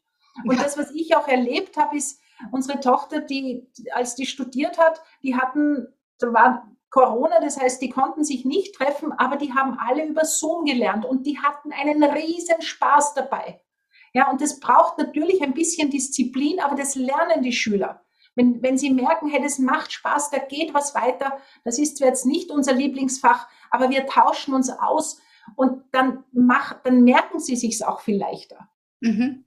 Und 0.44 0.56
ja. 0.56 0.64
das, 0.64 0.76
was 0.76 0.90
ich 0.90 1.14
auch 1.14 1.28
erlebt 1.28 1.76
habe, 1.76 1.96
ist, 1.96 2.20
unsere 2.50 2.80
Tochter, 2.80 3.20
die, 3.20 3.68
als 3.92 4.16
die 4.16 4.26
studiert 4.26 4.78
hat, 4.78 5.00
die 5.22 5.36
hatten, 5.36 5.86
da 6.18 6.32
war 6.32 6.68
Corona, 6.90 7.38
das 7.40 7.60
heißt, 7.60 7.80
die 7.80 7.90
konnten 7.90 8.24
sich 8.24 8.44
nicht 8.44 8.74
treffen, 8.74 9.12
aber 9.12 9.36
die 9.36 9.52
haben 9.54 9.78
alle 9.78 10.06
über 10.06 10.24
Zoom 10.24 10.64
gelernt 10.64 11.04
und 11.04 11.24
die 11.24 11.38
hatten 11.38 11.72
einen 11.72 12.02
riesen 12.02 12.62
Spaß 12.62 13.14
dabei. 13.14 13.60
Ja, 14.12 14.28
und 14.28 14.40
das 14.40 14.58
braucht 14.58 14.98
natürlich 14.98 15.40
ein 15.40 15.54
bisschen 15.54 15.90
Disziplin, 15.90 16.58
aber 16.58 16.74
das 16.74 16.96
lernen 16.96 17.42
die 17.42 17.52
Schüler. 17.52 18.04
Wenn, 18.38 18.62
wenn 18.62 18.78
Sie 18.78 18.90
merken, 18.90 19.28
hey, 19.28 19.42
das 19.42 19.58
macht 19.58 19.92
Spaß, 19.92 20.30
da 20.30 20.38
geht 20.38 20.72
was 20.72 20.94
weiter, 20.94 21.38
das 21.64 21.78
ist 21.78 21.98
zwar 21.98 22.08
jetzt 22.08 22.24
nicht 22.24 22.50
unser 22.50 22.72
Lieblingsfach, 22.72 23.48
aber 23.70 23.90
wir 23.90 24.06
tauschen 24.06 24.54
uns 24.54 24.70
aus 24.70 25.20
und 25.56 25.82
dann, 25.90 26.24
mach, 26.32 26.80
dann 26.84 27.02
merken 27.02 27.40
Sie 27.40 27.56
sich 27.56 27.84
auch 27.84 28.00
viel 28.00 28.16
leichter. 28.16 28.68
Mhm. 29.00 29.44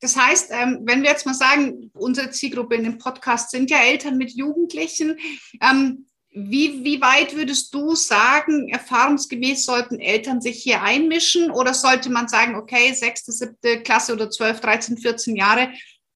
Das 0.00 0.16
heißt, 0.16 0.50
ähm, 0.52 0.82
wenn 0.84 1.02
wir 1.02 1.10
jetzt 1.10 1.26
mal 1.26 1.34
sagen, 1.34 1.90
unsere 1.94 2.30
Zielgruppe 2.30 2.76
in 2.76 2.84
dem 2.84 2.98
Podcast 2.98 3.50
sind 3.50 3.70
ja 3.70 3.78
Eltern 3.78 4.16
mit 4.16 4.30
Jugendlichen. 4.32 5.18
Ähm, 5.60 6.06
wie, 6.36 6.84
wie 6.84 7.00
weit 7.00 7.36
würdest 7.36 7.72
du 7.72 7.94
sagen, 7.94 8.68
erfahrungsgemäß 8.68 9.64
sollten 9.64 10.00
Eltern 10.00 10.40
sich 10.40 10.62
hier 10.62 10.82
einmischen 10.82 11.50
oder 11.50 11.72
sollte 11.72 12.10
man 12.10 12.28
sagen, 12.28 12.56
okay, 12.56 12.92
sechste, 12.92 13.30
siebte 13.32 13.82
Klasse 13.82 14.12
oder 14.12 14.30
zwölf, 14.30 14.60
dreizehn, 14.60 14.98
vierzehn 14.98 15.36
Jahre, 15.36 15.72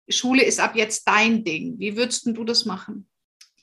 Schule 0.08 0.44
ist 0.44 0.60
ab 0.60 0.74
jetzt 0.74 1.06
dein 1.06 1.44
Ding. 1.44 1.78
Wie 1.78 1.96
würdest 1.96 2.26
du 2.26 2.44
das 2.44 2.64
machen? 2.64 3.08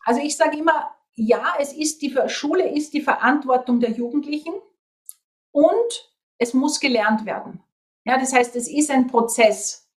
Also 0.06 0.22
ich 0.22 0.38
sage 0.38 0.58
immer, 0.58 0.96
ja, 1.16 1.56
es 1.60 1.74
ist 1.74 2.02
die 2.02 2.16
Schule 2.28 2.70
ist 2.70 2.94
die 2.94 3.02
Verantwortung 3.02 3.80
der 3.80 3.92
Jugendlichen 3.92 4.54
und 5.52 6.12
es 6.38 6.54
muss 6.54 6.80
gelernt 6.80 7.26
werden. 7.26 7.64
Ja, 8.04 8.20
das 8.20 8.34
heißt, 8.34 8.56
es 8.56 8.68
ist 8.68 8.92
ein 8.92 9.08
Prozess. 9.08 9.90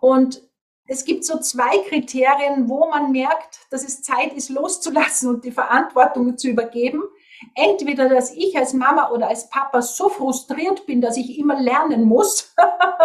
Und 0.00 0.42
es 0.86 1.04
gibt 1.04 1.24
so 1.24 1.38
zwei 1.38 1.78
Kriterien, 1.88 2.68
wo 2.68 2.88
man 2.88 3.12
merkt, 3.12 3.60
dass 3.70 3.84
es 3.84 4.02
Zeit 4.02 4.32
ist, 4.32 4.48
loszulassen 4.48 5.28
und 5.28 5.44
die 5.44 5.52
Verantwortung 5.52 6.38
zu 6.38 6.48
übergeben. 6.48 7.02
Entweder, 7.54 8.08
dass 8.08 8.32
ich 8.32 8.56
als 8.56 8.72
Mama 8.72 9.10
oder 9.10 9.28
als 9.28 9.48
Papa 9.50 9.82
so 9.82 10.08
frustriert 10.08 10.86
bin, 10.86 11.00
dass 11.00 11.16
ich 11.16 11.38
immer 11.38 11.60
lernen 11.60 12.04
muss, 12.04 12.54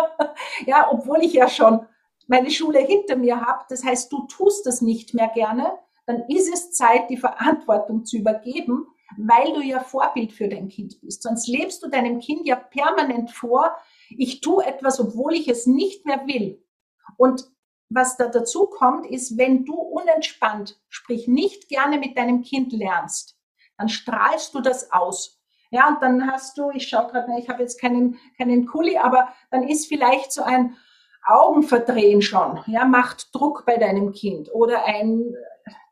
ja, 0.66 0.90
obwohl 0.92 1.24
ich 1.24 1.34
ja 1.34 1.50
schon 1.50 1.86
meine 2.28 2.52
Schule 2.52 2.80
hinter 2.80 3.16
mir 3.16 3.42
habe, 3.42 3.66
das 3.70 3.84
heißt, 3.84 4.12
du 4.12 4.28
tust 4.28 4.66
das 4.66 4.82
nicht 4.82 5.14
mehr 5.14 5.30
gerne, 5.30 5.78
dann 6.06 6.24
ist 6.30 6.54
es 6.54 6.72
Zeit, 6.72 7.10
die 7.10 7.18
Verantwortung 7.18 8.06
zu 8.06 8.18
übergeben, 8.18 8.88
weil 9.18 9.54
du 9.54 9.62
ja 9.62 9.80
Vorbild 9.80 10.34
für 10.34 10.48
dein 10.48 10.68
Kind 10.68 11.00
bist. 11.02 11.24
Sonst 11.24 11.48
lebst 11.48 11.84
du 11.84 11.90
deinem 11.90 12.20
Kind 12.20 12.46
ja 12.46 12.56
permanent 12.56 13.32
vor, 13.32 13.76
ich 14.10 14.42
tue 14.42 14.66
etwas, 14.66 15.00
obwohl 15.00 15.34
ich 15.34 15.48
es 15.48 15.66
nicht 15.66 16.06
mehr 16.06 16.28
will. 16.28 16.64
Und 17.18 17.50
was 17.90 18.18
da 18.18 18.28
dazu 18.28 18.68
kommt, 18.68 19.06
ist, 19.06 19.38
wenn 19.38 19.66
du 19.66 19.74
unentspannt, 19.74 20.80
sprich 20.90 21.28
nicht 21.28 21.70
gerne 21.70 21.98
mit 21.98 22.18
deinem 22.18 22.42
Kind 22.42 22.74
lernst, 22.74 23.38
dann 23.78 23.90
strahlst 23.90 24.54
du 24.54 24.60
das 24.62 24.92
aus. 24.92 25.42
Ja, 25.72 25.90
und 25.90 26.02
dann 26.02 26.30
hast 26.32 26.58
du, 26.58 26.70
ich 26.72 26.88
schaue 26.88 27.08
gerade, 27.08 27.34
ich 27.40 27.50
habe 27.50 27.62
jetzt 27.62 27.80
keinen, 27.80 28.18
keinen 28.38 28.66
Kuli, 28.66 28.98
aber 28.98 29.34
dann 29.52 29.68
ist 29.68 29.88
vielleicht 29.88 30.32
so 30.32 30.44
ein 30.44 30.78
Augenverdrehen 31.28 32.22
schon, 32.22 32.62
ja, 32.68 32.86
macht 32.86 33.36
Druck 33.36 33.66
bei 33.66 33.78
deinem 33.78 34.14
Kind 34.14 34.54
oder 34.54 34.86
ein, 34.86 35.36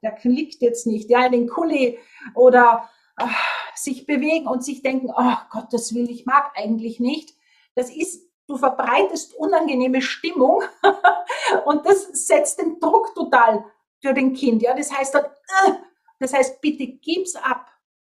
der 0.01 0.11
klickt 0.11 0.61
jetzt 0.61 0.87
nicht, 0.87 1.09
ja, 1.09 1.19
einen 1.19 1.47
Kuli 1.47 1.99
oder 2.33 2.89
ach, 3.17 3.43
sich 3.75 4.05
bewegen 4.05 4.47
und 4.47 4.63
sich 4.63 4.81
denken, 4.81 5.11
oh 5.15 5.35
Gott, 5.51 5.67
das 5.71 5.93
will 5.93 6.09
ich 6.09 6.25
mag 6.25 6.51
eigentlich 6.55 6.99
nicht. 6.99 7.35
Das 7.75 7.89
ist, 7.89 8.29
du 8.47 8.57
verbreitest 8.57 9.35
unangenehme 9.35 10.01
Stimmung 10.01 10.63
und 11.65 11.85
das 11.85 12.27
setzt 12.27 12.59
den 12.61 12.79
Druck 12.79 13.13
total 13.15 13.65
für 14.01 14.13
den 14.13 14.33
Kind. 14.33 14.61
Ja, 14.61 14.73
das 14.73 14.95
heißt 14.95 15.15
dann, 15.15 15.25
äh, 15.25 15.71
das 16.19 16.33
heißt, 16.33 16.61
bitte 16.61 16.87
gib's 16.87 17.35
ab. 17.35 17.69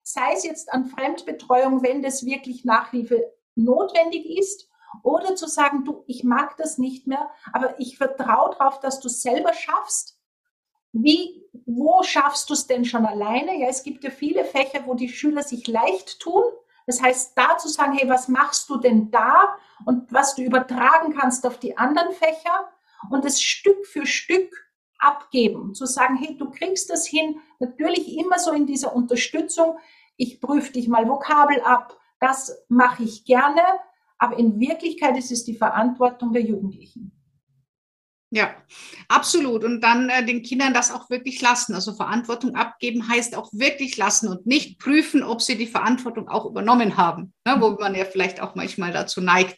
Sei 0.04 0.34
es 0.34 0.44
jetzt 0.44 0.72
an 0.72 0.86
Fremdbetreuung, 0.86 1.84
wenn 1.84 2.02
das 2.02 2.26
wirklich 2.26 2.64
Nachhilfe 2.64 3.34
notwendig 3.56 4.26
ist, 4.26 4.69
oder 5.04 5.36
zu 5.36 5.48
sagen, 5.48 5.86
du, 5.86 6.04
ich 6.08 6.24
mag 6.24 6.58
das 6.58 6.78
nicht 6.78 7.08
mehr, 7.08 7.30
aber 7.54 7.80
ich 7.80 7.98
vertraue 7.98 8.56
darauf, 8.58 8.80
dass 8.80 9.00
du 9.00 9.08
es 9.08 9.22
selber 9.22 9.54
schaffst. 9.54 10.20
Wie, 10.92 11.46
wo 11.66 12.02
schaffst 12.04 12.50
du 12.50 12.54
es 12.54 12.68
denn 12.68 12.86
schon 12.86 13.06
alleine? 13.06 13.60
Ja, 13.60 13.68
es 13.68 13.84
gibt 13.84 14.04
ja 14.04 14.10
viele 14.10 14.44
Fächer, 14.44 14.86
wo 14.86 14.96
die 14.96 15.10
Schüler 15.10 15.44
sich 15.44 15.68
leicht 15.68 16.20
tun. 16.20 16.44
Das 16.88 17.02
heißt, 17.02 17.38
da 17.38 17.58
zu 17.58 17.68
sagen, 17.68 17.94
hey, 17.94 18.10
was 18.10 18.28
machst 18.28 18.70
du 18.70 18.78
denn 18.78 19.12
da 19.12 19.56
und 19.86 20.12
was 20.12 20.36
du 20.36 20.42
übertragen 20.42 21.16
kannst 21.16 21.46
auf 21.46 21.60
die 21.60 21.78
anderen 21.78 22.12
Fächer 22.14 22.72
und 23.12 23.26
es 23.26 23.42
Stück 23.42 23.86
für 23.86 24.08
Stück 24.08 24.52
abgeben, 24.98 25.74
zu 25.76 25.86
sagen, 25.86 26.18
hey, 26.18 26.36
du 26.38 26.50
kriegst 26.50 26.90
das 26.90 27.06
hin, 27.06 27.40
natürlich 27.60 28.18
immer 28.18 28.40
so 28.40 28.52
in 28.52 28.66
dieser 28.66 28.94
Unterstützung, 28.96 29.78
ich 30.18 30.42
prüfe 30.42 30.74
dich 30.74 30.88
mal 30.88 31.08
Vokabel 31.08 31.62
ab, 31.62 31.98
das 32.20 32.66
mache 32.68 33.04
ich 33.04 33.24
gerne, 33.24 33.62
aber 34.20 34.38
in 34.38 34.60
Wirklichkeit 34.60 35.18
ist 35.18 35.32
es 35.32 35.46
die 35.46 35.56
Verantwortung 35.56 36.34
der 36.34 36.44
Jugendlichen. 36.44 37.12
Ja, 38.32 38.52
absolut. 39.08 39.64
Und 39.64 39.82
dann 39.82 40.10
äh, 40.10 40.24
den 40.24 40.44
Kindern 40.44 40.74
das 40.74 40.94
auch 40.94 41.10
wirklich 41.10 41.42
lassen. 41.42 41.74
Also 41.74 41.94
Verantwortung 41.94 42.54
abgeben 42.54 43.08
heißt 43.08 43.36
auch 43.36 43.50
wirklich 43.54 43.98
lassen 43.98 44.28
und 44.28 44.46
nicht 44.46 44.80
prüfen, 44.80 45.24
ob 45.24 45.42
sie 45.42 45.58
die 45.58 45.66
Verantwortung 45.66 46.30
auch 46.30 46.46
übernommen 46.46 46.96
haben. 46.96 47.34
Ne? 47.46 47.56
Wo 47.60 47.72
man 47.72 47.96
ja 47.96 48.06
vielleicht 48.06 48.40
auch 48.40 48.54
manchmal 48.54 48.92
dazu 48.92 49.20
neigt, 49.20 49.58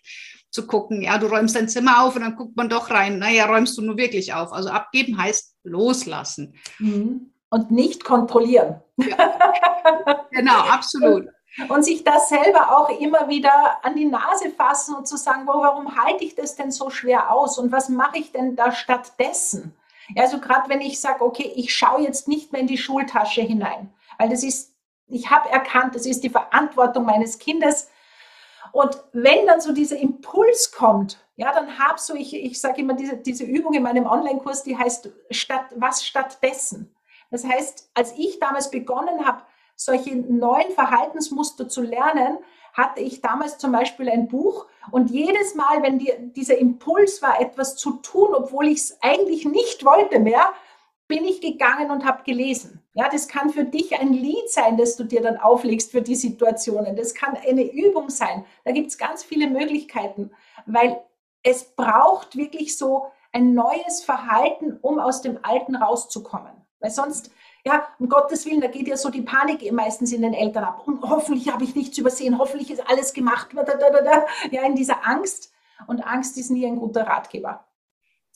zu 0.52 0.68
gucken, 0.68 1.02
ja, 1.02 1.18
du 1.18 1.28
räumst 1.28 1.56
dein 1.56 1.70
Zimmer 1.70 2.04
auf 2.04 2.16
und 2.16 2.22
dann 2.22 2.36
guckt 2.36 2.56
man 2.56 2.70
doch 2.70 2.90
rein, 2.90 3.20
naja, 3.20 3.46
räumst 3.46 3.78
du 3.78 3.82
nur 3.82 3.98
wirklich 3.98 4.34
auf. 4.34 4.54
Also 4.54 4.70
abgeben 4.70 5.18
heißt 5.18 5.56
loslassen. 5.64 6.56
Mhm. 6.80 7.34
Und 7.50 7.72
nicht 7.72 8.06
kontrollieren. 8.06 8.82
Ja. 8.98 10.28
genau, 10.32 10.60
absolut. 10.60 11.28
Und 11.68 11.84
sich 11.84 12.04
das 12.06 12.30
selber 12.30 12.78
auch 12.78 12.90
immer 13.00 13.28
wieder 13.28 13.84
an 13.84 13.96
die 13.96 14.06
Nase 14.06 14.52
fassen 14.52 14.96
und 14.96 15.08
zu 15.08 15.18
sagen, 15.18 15.46
wo, 15.46 15.52
warum 15.62 16.02
halte 16.02 16.24
ich 16.24 16.34
das 16.34 16.56
denn 16.56 16.72
so 16.72 16.90
schwer 16.90 17.32
aus 17.32 17.58
und 17.58 17.74
was 17.74 17.90
mache 17.90 18.20
ich 18.20 18.32
denn 18.32 18.56
da 18.56 18.72
stattdessen? 18.72 19.76
Also 20.16 20.40
gerade 20.40 20.70
wenn 20.70 20.80
ich 20.80 21.02
sage, 21.02 21.24
okay, 21.24 21.52
ich 21.56 21.76
schaue 21.76 22.02
jetzt 22.02 22.28
nicht 22.28 22.52
mehr 22.52 22.62
in 22.62 22.68
die 22.68 22.78
Schultasche 22.78 23.42
hinein, 23.42 23.94
weil 24.18 24.30
das 24.30 24.44
ist, 24.44 24.74
ich 25.08 25.30
habe 25.30 25.50
erkannt, 25.50 25.96
das 25.96 26.06
ist 26.06 26.24
die 26.24 26.30
Verantwortung 26.30 27.06
meines 27.06 27.38
Kindes, 27.38 27.90
und 28.72 29.04
wenn 29.12 29.46
dann 29.48 29.60
so 29.60 29.74
dieser 29.74 29.98
Impuls 29.98 30.72
kommt, 30.72 31.18
ja, 31.36 31.52
dann 31.54 31.78
hab 31.80 32.00
so, 32.00 32.16
ich, 32.16 32.34
ich 32.34 32.60
sage 32.60 32.82
immer 32.82 32.94
diese, 32.94 33.18
diese 33.18 33.44
Übung 33.44 33.74
in 33.74 33.84
meinem 33.84 34.06
Online-Kurs, 34.06 34.64
die 34.64 34.78
heißt 34.78 35.10
statt, 35.30 35.66
was 35.76 36.06
stattdessen. 36.06 36.96
Das 37.32 37.44
heißt, 37.44 37.90
als 37.94 38.14
ich 38.18 38.40
damals 38.40 38.72
begonnen 38.72 39.26
habe, 39.26 39.42
solche 39.86 40.16
neuen 40.16 40.72
Verhaltensmuster 40.72 41.68
zu 41.68 41.82
lernen, 41.82 42.38
hatte 42.74 43.02
ich 43.02 43.22
damals 43.22 43.58
zum 43.58 43.72
Beispiel 43.72 44.10
ein 44.10 44.28
Buch 44.28 44.68
und 44.92 45.10
jedes 45.10 45.56
Mal, 45.56 45.82
wenn 45.82 46.00
die, 46.00 46.14
dieser 46.36 46.58
Impuls 46.58 47.22
war, 47.22 47.42
etwas 47.42 47.76
zu 47.76 47.94
tun, 47.98 48.34
obwohl 48.34 48.68
ich 48.68 48.80
es 48.80 48.98
eigentlich 49.02 49.46
nicht 49.46 49.84
wollte 49.84 50.20
mehr, 50.20 50.54
bin 51.08 51.26
ich 51.26 51.42
gegangen 51.42 51.92
und 51.92 52.06
habe 52.06 52.24
gelesen. 52.24 52.82
Ja, 52.94 53.10
das 53.10 53.28
kann 53.28 53.50
für 53.50 53.66
dich 53.66 54.00
ein 54.00 54.14
Lied 54.14 54.50
sein, 54.50 54.78
das 54.78 54.96
du 54.96 55.04
dir 55.04 55.22
dann 55.22 55.38
auflegst 55.38 55.92
für 55.92 56.02
die 56.02 56.16
Situationen. 56.16 56.96
Das 56.96 57.14
kann 57.14 57.36
eine 57.36 57.70
Übung 57.70 58.10
sein. 58.10 58.46
Da 58.64 58.72
gibt 58.72 58.92
es 58.92 58.98
ganz 58.98 59.24
viele 59.24 59.50
Möglichkeiten, 59.50 60.32
weil 60.66 61.02
es 61.44 61.64
braucht 61.76 62.38
wirklich 62.38 62.78
so 62.78 63.08
ein 63.34 63.54
neues 63.54 64.04
Verhalten, 64.04 64.78
um 64.82 65.00
aus 65.00 65.22
dem 65.22 65.40
Alten 65.44 65.76
rauszukommen. 65.76 66.54
Weil 66.80 66.92
sonst, 66.92 67.32
ja, 67.66 67.88
um 68.00 68.10
Gottes 68.10 68.46
Willen, 68.46 68.62
da 68.62 68.68
geht 68.68 68.88
ja 68.88 68.98
so 68.98 69.10
die 69.10 69.22
Panik 69.22 69.72
meistens 69.72 70.12
in 70.12 70.22
den 70.22 70.34
Eltern 70.34 70.64
ab. 70.64 70.84
Und 70.88 71.02
hoffentlich 71.04 71.52
habe 71.52 71.64
ich 71.64 71.76
nichts 71.76 71.98
übersehen, 71.98 72.38
hoffentlich 72.38 72.72
ist 72.72 72.88
alles 72.88 73.14
gemacht. 73.14 73.50
Ja, 74.52 74.66
in 74.66 74.76
dieser 74.76 75.08
Angst. 75.08 75.52
Und 75.88 76.02
Angst 76.02 76.38
ist 76.38 76.52
nie 76.52 76.66
ein 76.66 76.78
guter 76.78 77.08
Ratgeber 77.08 77.66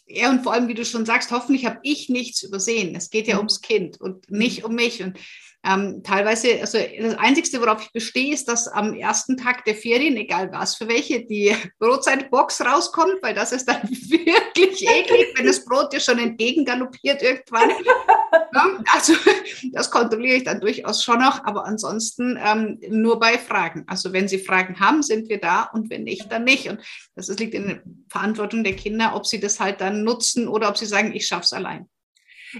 ja, 0.07 0.29
und 0.29 0.43
vor 0.43 0.53
allem, 0.53 0.67
wie 0.67 0.75
du 0.75 0.85
schon 0.85 1.05
sagst, 1.05 1.31
hoffentlich 1.31 1.65
habe 1.65 1.79
ich 1.81 2.09
nichts 2.09 2.43
übersehen. 2.43 2.95
Es 2.95 3.09
geht 3.09 3.27
ja 3.27 3.35
mhm. 3.35 3.39
ums 3.39 3.61
Kind 3.61 3.99
und 3.99 4.29
nicht 4.29 4.63
um 4.63 4.75
mich. 4.75 5.01
Und 5.01 5.17
ähm, 5.65 6.03
teilweise, 6.03 6.59
also 6.61 6.77
das 6.77 7.17
Einzige, 7.17 7.59
worauf 7.59 7.81
ich 7.81 7.91
bestehe, 7.91 8.33
ist, 8.33 8.47
dass 8.47 8.67
am 8.67 8.93
ersten 8.93 9.35
Tag 9.35 9.65
der 9.65 9.75
Ferien, 9.75 10.15
egal 10.15 10.51
was 10.51 10.75
für 10.75 10.87
welche, 10.87 11.25
die 11.25 11.55
Brotzeitbox 11.79 12.61
rauskommt, 12.61 13.15
weil 13.21 13.33
das 13.33 13.51
ist 13.51 13.67
dann 13.67 13.81
wirklich 13.89 14.87
eklig, 14.87 15.33
wenn 15.35 15.47
das 15.47 15.65
Brot 15.65 15.91
dir 15.91 15.99
schon 15.99 16.19
entgegengaloppiert 16.19 17.21
irgendwann. 17.21 17.69
ja, 18.53 18.83
also 18.93 19.13
das 19.73 19.89
kontrolliere 19.89 20.37
ich 20.37 20.43
dann 20.43 20.61
durchaus 20.61 21.03
schon 21.03 21.19
noch, 21.19 21.43
aber 21.45 21.65
ansonsten 21.65 22.39
ähm, 22.43 22.79
nur 22.89 23.19
bei 23.19 23.37
Fragen. 23.37 23.83
Also 23.87 24.13
wenn 24.13 24.27
Sie 24.27 24.39
Fragen 24.39 24.79
haben, 24.79 25.01
sind 25.01 25.29
wir 25.29 25.39
da 25.39 25.63
und 25.73 25.89
wenn 25.89 26.03
nicht, 26.03 26.31
dann 26.31 26.43
nicht. 26.43 26.69
Und 26.69 26.79
das 27.15 27.27
liegt 27.39 27.53
in 27.53 27.67
der 27.67 27.81
Verantwortung 28.09 28.63
der 28.63 28.75
Kinder, 28.75 29.15
ob 29.15 29.25
sie 29.25 29.39
das 29.39 29.59
halt 29.59 29.81
dann 29.81 30.03
nutzen 30.03 30.47
oder 30.47 30.69
ob 30.69 30.77
sie 30.77 30.85
sagen, 30.85 31.13
ich 31.13 31.27
schaffe 31.27 31.43
es 31.43 31.53
allein. 31.53 31.89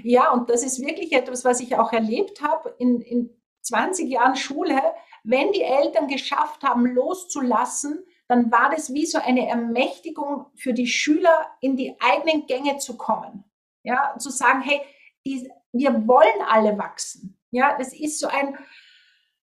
Ja, 0.04 0.32
und 0.32 0.50
das 0.50 0.64
ist 0.64 0.86
wirklich 0.86 1.12
etwas, 1.14 1.46
was 1.46 1.60
ich 1.60 1.78
auch 1.78 1.94
erlebt 1.94 2.42
habe 2.42 2.76
in, 2.78 3.02
in 3.02 3.30
20 3.62 4.10
Jahren 4.10 4.36
Schule. 4.36 4.82
Wenn 5.24 5.52
die 5.52 5.64
Eltern 5.64 6.08
geschafft 6.08 6.64
haben, 6.64 6.86
loszulassen, 6.86 8.06
dann 8.28 8.52
war 8.52 8.70
das 8.70 8.94
wie 8.94 9.06
so 9.06 9.20
eine 9.20 9.48
Ermächtigung 9.48 10.48
für 10.56 10.74
die 10.74 10.88
Schüler, 10.88 11.48
in 11.62 11.76
die 11.76 11.96
eigenen 12.00 12.48
Gänge 12.48 12.78
zu 12.78 12.98
kommen. 12.98 13.44
Ja, 13.84 14.16
zu 14.18 14.32
sagen, 14.32 14.62
hey, 14.62 14.82
die, 15.26 15.52
wir 15.72 16.08
wollen 16.08 16.42
alle 16.48 16.78
wachsen. 16.78 17.40
Ja, 17.52 17.78
das 17.78 17.94
ist 17.94 18.20
so 18.20 18.28
ein, 18.28 18.58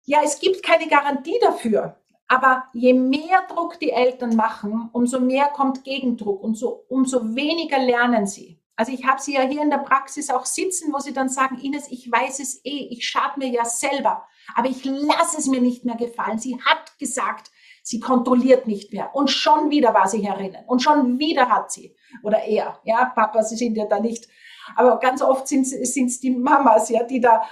ja, 0.06 0.22
es 0.24 0.40
gibt 0.40 0.64
keine 0.64 0.88
Garantie 0.88 1.40
dafür. 1.40 2.00
Aber 2.28 2.66
je 2.74 2.94
mehr 2.94 3.46
Druck 3.48 3.80
die 3.80 3.92
Eltern 3.92 4.36
machen, 4.36 4.90
umso 4.92 5.20
mehr 5.20 5.48
kommt 5.50 5.84
Gegendruck 5.84 6.42
und 6.42 6.56
so, 6.56 6.86
umso 6.90 7.36
weniger 7.36 7.78
lernen 7.78 8.26
sie. 8.26 8.63
Also 8.76 8.92
ich 8.92 9.06
habe 9.06 9.22
sie 9.22 9.36
ja 9.36 9.42
hier 9.42 9.62
in 9.62 9.70
der 9.70 9.78
Praxis 9.78 10.30
auch 10.30 10.46
sitzen, 10.46 10.92
wo 10.94 11.00
sie 11.00 11.14
dann 11.14 11.30
sagen, 11.30 11.60
Ines, 11.60 11.92
ich 11.92 12.12
weiß 12.12 12.40
es 12.40 12.64
eh, 12.66 12.88
ich 12.90 13.08
schade 13.08 13.38
mir 13.38 13.50
ja 13.50 13.66
selber, 13.66 14.28
aber 14.56 14.68
ich 14.68 14.84
lasse 14.84 15.38
es 15.38 15.48
mir 15.48 15.62
nicht 15.62 15.86
mehr 15.86 15.96
gefallen. 15.96 16.40
Sie 16.40 16.60
hat 16.64 16.98
gesagt, 16.98 17.52
sie 17.84 18.00
kontrolliert 18.00 18.66
nicht 18.66 18.92
mehr. 18.92 19.14
Und 19.14 19.30
schon 19.30 19.70
wieder 19.70 19.94
war 19.94 20.08
sie 20.08 20.26
herinnen. 20.26 20.64
Und 20.66 20.82
schon 20.82 21.20
wieder 21.20 21.50
hat 21.50 21.72
sie. 21.72 21.96
Oder 22.24 22.44
er. 22.44 22.80
Ja, 22.84 23.06
Papa, 23.14 23.44
sie 23.44 23.58
sind 23.58 23.76
ja 23.76 23.86
da 23.86 24.00
nicht. 24.00 24.28
Aber 24.76 24.98
ganz 25.00 25.22
oft 25.22 25.48
sind 25.48 25.68
es 25.72 26.20
die 26.20 26.32
Mamas, 26.32 26.90
ja, 26.90 27.04
die 27.04 27.20
da 27.20 27.44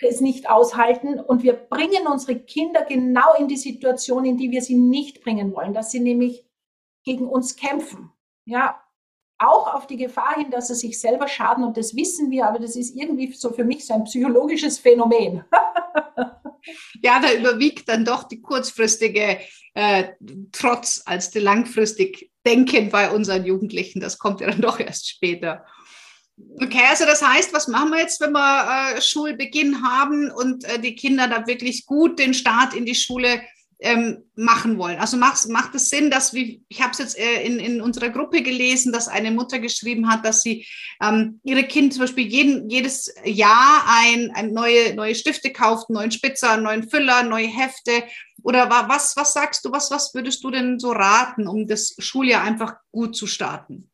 es 0.00 0.20
nicht 0.20 0.48
aushalten. 0.48 1.20
Und 1.20 1.42
wir 1.42 1.52
bringen 1.52 2.06
unsere 2.06 2.38
Kinder 2.38 2.84
genau 2.84 3.34
in 3.38 3.48
die 3.48 3.56
Situation, 3.56 4.24
in 4.24 4.36
die 4.36 4.50
wir 4.50 4.62
sie 4.62 4.76
nicht 4.76 5.22
bringen 5.22 5.54
wollen, 5.54 5.74
dass 5.74 5.90
sie 5.90 6.00
nämlich 6.00 6.46
gegen 7.04 7.26
uns 7.28 7.56
kämpfen. 7.56 8.12
Ja, 8.44 8.80
auch 9.42 9.74
auf 9.74 9.86
die 9.86 9.96
Gefahr 9.96 10.36
hin, 10.36 10.50
dass 10.50 10.68
sie 10.68 10.74
sich 10.74 11.00
selber 11.00 11.28
schaden. 11.28 11.64
Und 11.64 11.76
das 11.76 11.94
wissen 11.96 12.30
wir, 12.30 12.46
aber 12.46 12.58
das 12.58 12.76
ist 12.76 12.96
irgendwie 12.96 13.32
so 13.32 13.52
für 13.52 13.64
mich 13.64 13.86
so 13.86 13.94
ein 13.94 14.04
psychologisches 14.04 14.78
Phänomen. 14.78 15.44
ja, 17.02 17.20
da 17.20 17.32
überwiegt 17.32 17.88
dann 17.88 18.04
doch 18.04 18.24
die 18.24 18.40
kurzfristige 18.40 19.38
äh, 19.74 20.04
Trotz 20.52 21.02
als 21.04 21.30
die 21.30 21.40
langfristig 21.40 22.30
Denken 22.46 22.90
bei 22.90 23.10
unseren 23.10 23.44
Jugendlichen. 23.44 24.00
Das 24.00 24.18
kommt 24.18 24.40
ja 24.40 24.50
dann 24.50 24.60
doch 24.60 24.80
erst 24.80 25.08
später. 25.08 25.64
Okay, 26.56 26.82
also 26.88 27.04
das 27.04 27.22
heißt, 27.22 27.52
was 27.52 27.68
machen 27.68 27.90
wir 27.90 28.00
jetzt, 28.00 28.20
wenn 28.20 28.32
wir 28.32 28.96
äh, 28.96 29.00
Schulbeginn 29.00 29.82
haben 29.82 30.30
und 30.30 30.64
äh, 30.64 30.78
die 30.78 30.94
Kinder 30.94 31.28
da 31.28 31.46
wirklich 31.46 31.86
gut 31.86 32.18
den 32.18 32.34
Start 32.34 32.74
in 32.74 32.86
die 32.86 32.94
Schule 32.94 33.42
ähm, 33.82 34.24
machen 34.34 34.78
wollen. 34.78 34.98
Also 34.98 35.16
macht, 35.16 35.48
macht 35.48 35.74
es 35.74 35.90
Sinn, 35.90 36.10
dass 36.10 36.32
wir, 36.32 36.58
ich 36.68 36.80
habe 36.80 36.92
es 36.92 36.98
jetzt 36.98 37.18
äh, 37.18 37.42
in, 37.42 37.58
in 37.58 37.80
unserer 37.80 38.10
Gruppe 38.10 38.42
gelesen, 38.42 38.92
dass 38.92 39.08
eine 39.08 39.30
Mutter 39.30 39.58
geschrieben 39.58 40.08
hat, 40.08 40.24
dass 40.24 40.42
sie 40.42 40.66
ähm, 41.02 41.40
ihre 41.44 41.64
Kind 41.64 41.92
zum 41.92 42.02
Beispiel 42.02 42.26
jeden, 42.26 42.70
jedes 42.70 43.12
Jahr 43.24 43.84
ein, 43.86 44.30
ein 44.34 44.52
neue, 44.52 44.94
neue 44.94 45.14
Stifte 45.14 45.52
kauft, 45.52 45.90
neuen 45.90 46.10
Spitzer, 46.10 46.56
neuen 46.56 46.88
Füller, 46.88 47.22
neue 47.22 47.48
Hefte. 47.48 48.04
Oder 48.42 48.70
was, 48.70 49.16
was 49.16 49.34
sagst 49.34 49.64
du, 49.64 49.72
was, 49.72 49.90
was 49.90 50.14
würdest 50.14 50.42
du 50.42 50.50
denn 50.50 50.78
so 50.78 50.90
raten, 50.90 51.46
um 51.46 51.66
das 51.66 51.94
Schuljahr 51.98 52.42
einfach 52.42 52.74
gut 52.90 53.16
zu 53.16 53.26
starten? 53.26 53.91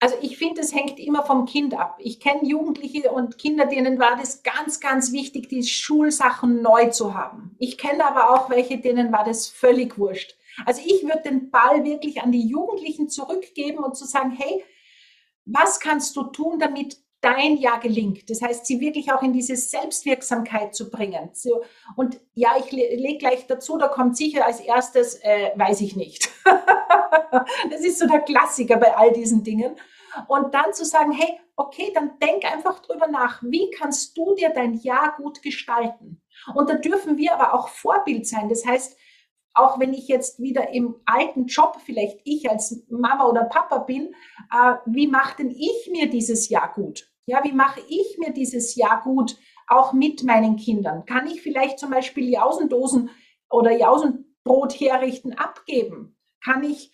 Also 0.00 0.16
ich 0.22 0.38
finde, 0.38 0.62
es 0.62 0.74
hängt 0.74 0.98
immer 0.98 1.24
vom 1.24 1.44
Kind 1.44 1.74
ab. 1.74 1.98
Ich 1.98 2.20
kenne 2.20 2.48
Jugendliche 2.48 3.12
und 3.12 3.36
Kinder, 3.36 3.66
denen 3.66 3.98
war 3.98 4.16
das 4.16 4.42
ganz, 4.42 4.80
ganz 4.80 5.12
wichtig, 5.12 5.50
die 5.50 5.62
Schulsachen 5.62 6.62
neu 6.62 6.88
zu 6.88 7.12
haben. 7.14 7.54
Ich 7.58 7.76
kenne 7.76 8.06
aber 8.06 8.30
auch 8.30 8.48
welche, 8.48 8.78
denen 8.78 9.12
war 9.12 9.24
das 9.24 9.46
völlig 9.48 9.98
wurscht. 9.98 10.36
Also 10.64 10.80
ich 10.84 11.02
würde 11.02 11.22
den 11.26 11.50
Ball 11.50 11.84
wirklich 11.84 12.22
an 12.22 12.32
die 12.32 12.46
Jugendlichen 12.46 13.10
zurückgeben 13.10 13.84
und 13.84 13.94
zu 13.94 14.06
sagen, 14.06 14.30
hey, 14.30 14.64
was 15.44 15.80
kannst 15.80 16.16
du 16.16 16.24
tun, 16.24 16.58
damit 16.58 16.96
dein 17.20 17.56
Jahr 17.56 17.80
gelingt. 17.80 18.30
Das 18.30 18.40
heißt, 18.42 18.66
sie 18.66 18.80
wirklich 18.80 19.12
auch 19.12 19.22
in 19.22 19.32
diese 19.32 19.56
Selbstwirksamkeit 19.56 20.74
zu 20.74 20.90
bringen. 20.90 21.30
So, 21.32 21.62
und 21.96 22.20
ja, 22.34 22.54
ich 22.58 22.70
lege 22.72 23.18
gleich 23.18 23.46
dazu, 23.46 23.76
da 23.78 23.88
kommt 23.88 24.16
sicher 24.16 24.46
als 24.46 24.60
erstes, 24.60 25.16
äh, 25.22 25.50
weiß 25.54 25.82
ich 25.82 25.96
nicht. 25.96 26.30
das 27.70 27.80
ist 27.80 27.98
so 27.98 28.06
der 28.06 28.20
Klassiker 28.20 28.76
bei 28.76 28.96
all 28.96 29.12
diesen 29.12 29.42
Dingen. 29.42 29.76
Und 30.26 30.54
dann 30.54 30.72
zu 30.72 30.84
sagen, 30.84 31.12
hey, 31.12 31.38
okay, 31.56 31.92
dann 31.94 32.18
denk 32.18 32.44
einfach 32.44 32.80
drüber 32.80 33.06
nach, 33.06 33.42
wie 33.42 33.70
kannst 33.70 34.16
du 34.16 34.34
dir 34.34 34.50
dein 34.50 34.74
Jahr 34.74 35.14
gut 35.16 35.42
gestalten? 35.42 36.20
Und 36.54 36.70
da 36.70 36.74
dürfen 36.74 37.16
wir 37.16 37.34
aber 37.34 37.54
auch 37.54 37.68
Vorbild 37.68 38.26
sein. 38.26 38.48
Das 38.48 38.66
heißt, 38.66 38.96
auch 39.54 39.78
wenn 39.78 39.92
ich 39.92 40.08
jetzt 40.08 40.40
wieder 40.40 40.72
im 40.72 40.96
alten 41.04 41.46
Job, 41.46 41.78
vielleicht 41.84 42.20
ich 42.24 42.48
als 42.48 42.84
Mama 42.88 43.26
oder 43.26 43.44
Papa 43.44 43.78
bin, 43.78 44.14
äh, 44.52 44.74
wie 44.86 45.06
mache 45.06 45.36
denn 45.38 45.50
ich 45.50 45.88
mir 45.90 46.08
dieses 46.08 46.48
Jahr 46.48 46.72
gut? 46.72 47.09
Ja, 47.26 47.44
wie 47.44 47.52
mache 47.52 47.80
ich 47.88 48.18
mir 48.18 48.32
dieses 48.32 48.74
Jahr 48.74 49.02
gut, 49.02 49.36
auch 49.66 49.92
mit 49.92 50.24
meinen 50.24 50.56
Kindern? 50.56 51.04
Kann 51.04 51.26
ich 51.26 51.42
vielleicht 51.42 51.78
zum 51.78 51.90
Beispiel 51.90 52.28
Jausendosen 52.28 53.10
oder 53.48 53.70
Jausenbrot 53.70 54.78
herrichten, 54.80 55.34
abgeben? 55.34 56.16
Kann 56.42 56.64
ich, 56.64 56.90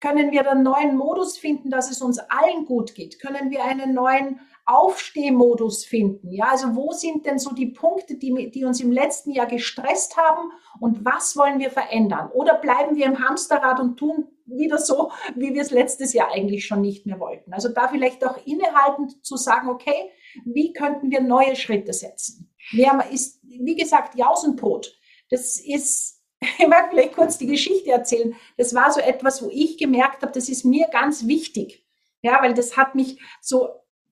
können 0.00 0.32
wir 0.32 0.50
einen 0.50 0.64
neuen 0.64 0.96
Modus 0.96 1.38
finden, 1.38 1.70
dass 1.70 1.90
es 1.90 2.02
uns 2.02 2.18
allen 2.18 2.64
gut 2.66 2.94
geht? 2.94 3.20
Können 3.20 3.50
wir 3.50 3.64
einen 3.64 3.94
neuen 3.94 4.40
Aufstehmodus 4.68 5.86
finden? 5.86 6.30
Ja, 6.30 6.50
also 6.50 6.76
wo 6.76 6.92
sind 6.92 7.24
denn 7.24 7.38
so 7.38 7.54
die 7.54 7.66
Punkte, 7.66 8.16
die, 8.16 8.50
die 8.50 8.64
uns 8.64 8.80
im 8.80 8.92
letzten 8.92 9.30
Jahr 9.30 9.46
gestresst 9.46 10.16
haben 10.18 10.50
und 10.78 11.04
was 11.04 11.36
wollen 11.36 11.58
wir 11.58 11.70
verändern? 11.70 12.30
Oder 12.32 12.54
bleiben 12.54 12.94
wir 12.94 13.06
im 13.06 13.18
Hamsterrad 13.18 13.80
und 13.80 13.96
tun 13.96 14.28
wieder 14.44 14.78
so, 14.78 15.10
wie 15.34 15.54
wir 15.54 15.62
es 15.62 15.70
letztes 15.70 16.12
Jahr 16.12 16.30
eigentlich 16.32 16.66
schon 16.66 16.82
nicht 16.82 17.06
mehr 17.06 17.18
wollten? 17.18 17.54
Also 17.54 17.70
da 17.70 17.88
vielleicht 17.88 18.24
auch 18.26 18.38
innehaltend 18.46 19.24
zu 19.24 19.36
sagen, 19.36 19.70
okay, 19.70 20.10
wie 20.44 20.74
könnten 20.74 21.10
wir 21.10 21.22
neue 21.22 21.56
Schritte 21.56 21.94
setzen? 21.94 22.54
Wer 22.72 23.10
ist, 23.10 23.40
wie 23.42 23.76
gesagt, 23.76 24.18
Jausenbrot. 24.18 24.94
Das 25.30 25.58
ist 25.58 26.18
ich 26.58 26.68
mag 26.68 26.90
vielleicht 26.90 27.14
kurz 27.14 27.38
die 27.38 27.46
Geschichte 27.46 27.90
erzählen. 27.90 28.34
Das 28.56 28.74
war 28.74 28.92
so 28.92 29.00
etwas, 29.00 29.42
wo 29.42 29.48
ich 29.50 29.78
gemerkt 29.78 30.22
habe, 30.22 30.32
das 30.32 30.48
ist 30.48 30.64
mir 30.64 30.86
ganz 30.88 31.26
wichtig. 31.26 31.84
Ja, 32.22 32.42
weil 32.42 32.54
das 32.54 32.76
hat 32.76 32.94
mich 32.94 33.20
so 33.40 33.68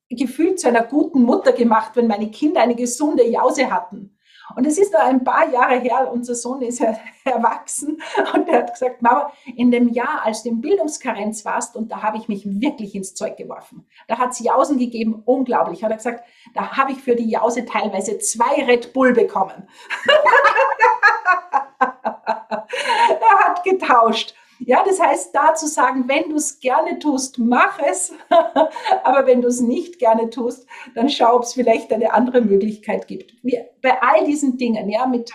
gefühlt 0.09 0.59
zu 0.59 0.67
einer 0.67 0.83
guten 0.83 1.23
Mutter 1.23 1.51
gemacht, 1.51 1.91
wenn 1.95 2.07
meine 2.07 2.31
Kinder 2.31 2.61
eine 2.61 2.75
gesunde 2.75 3.27
Jause 3.27 3.71
hatten. 3.71 4.17
Und 4.55 4.65
es 4.65 4.77
ist 4.77 4.93
noch 4.93 5.01
ein 5.01 5.23
paar 5.23 5.49
Jahre 5.49 5.79
her, 5.79 6.09
unser 6.11 6.33
Sohn 6.33 6.61
ist 6.61 6.79
ja 6.79 6.97
erwachsen 7.25 8.01
und 8.33 8.47
er 8.47 8.59
hat 8.59 8.73
gesagt, 8.73 9.01
Mama, 9.01 9.31
in 9.55 9.71
dem 9.71 9.89
Jahr, 9.89 10.21
als 10.23 10.43
du 10.43 10.49
im 10.49 10.61
Bildungskarenz 10.61 11.43
warst, 11.43 11.75
und 11.75 11.91
da 11.91 12.01
habe 12.01 12.17
ich 12.17 12.29
mich 12.29 12.45
wirklich 12.45 12.95
ins 12.95 13.13
Zeug 13.13 13.35
geworfen. 13.35 13.85
Da 14.07 14.17
hat 14.17 14.31
es 14.31 14.39
Jausen 14.39 14.77
gegeben, 14.77 15.21
unglaublich. 15.25 15.83
Hat 15.83 15.91
er 15.91 15.97
gesagt, 15.97 16.23
da 16.53 16.77
habe 16.77 16.93
ich 16.93 16.99
für 16.99 17.15
die 17.15 17.29
Jause 17.29 17.65
teilweise 17.65 18.19
zwei 18.19 18.63
Red 18.65 18.93
Bull 18.93 19.13
bekommen. 19.13 19.67
er 21.79 23.39
hat 23.43 23.63
getauscht. 23.63 24.33
Ja, 24.59 24.83
das 24.83 24.99
heißt, 24.99 25.35
da 25.35 25.53
zu 25.53 25.67
sagen, 25.67 26.07
wenn 26.07 26.29
du 26.29 26.35
es 26.35 26.59
gerne 26.59 26.99
tust, 26.99 27.37
mach 27.37 27.79
es. 27.79 28.13
Aber 29.03 29.27
wenn 29.27 29.41
du 29.41 29.47
es 29.47 29.61
nicht 29.61 29.99
gerne 29.99 30.29
tust, 30.29 30.67
dann 30.95 31.09
schau, 31.09 31.35
ob 31.35 31.43
es 31.43 31.53
vielleicht 31.53 31.91
eine 31.93 32.13
andere 32.13 32.41
Möglichkeit 32.41 33.07
gibt. 33.07 33.33
Wie 33.43 33.59
bei 33.81 34.01
all 34.01 34.25
diesen 34.25 34.57
Dingen, 34.57 34.89
ja, 34.89 35.05
mit 35.05 35.31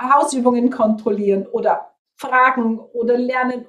Hausübungen 0.00 0.70
kontrollieren 0.70 1.46
oder 1.46 1.94
Fragen 2.16 2.78
oder 2.78 3.16
lernen. 3.16 3.66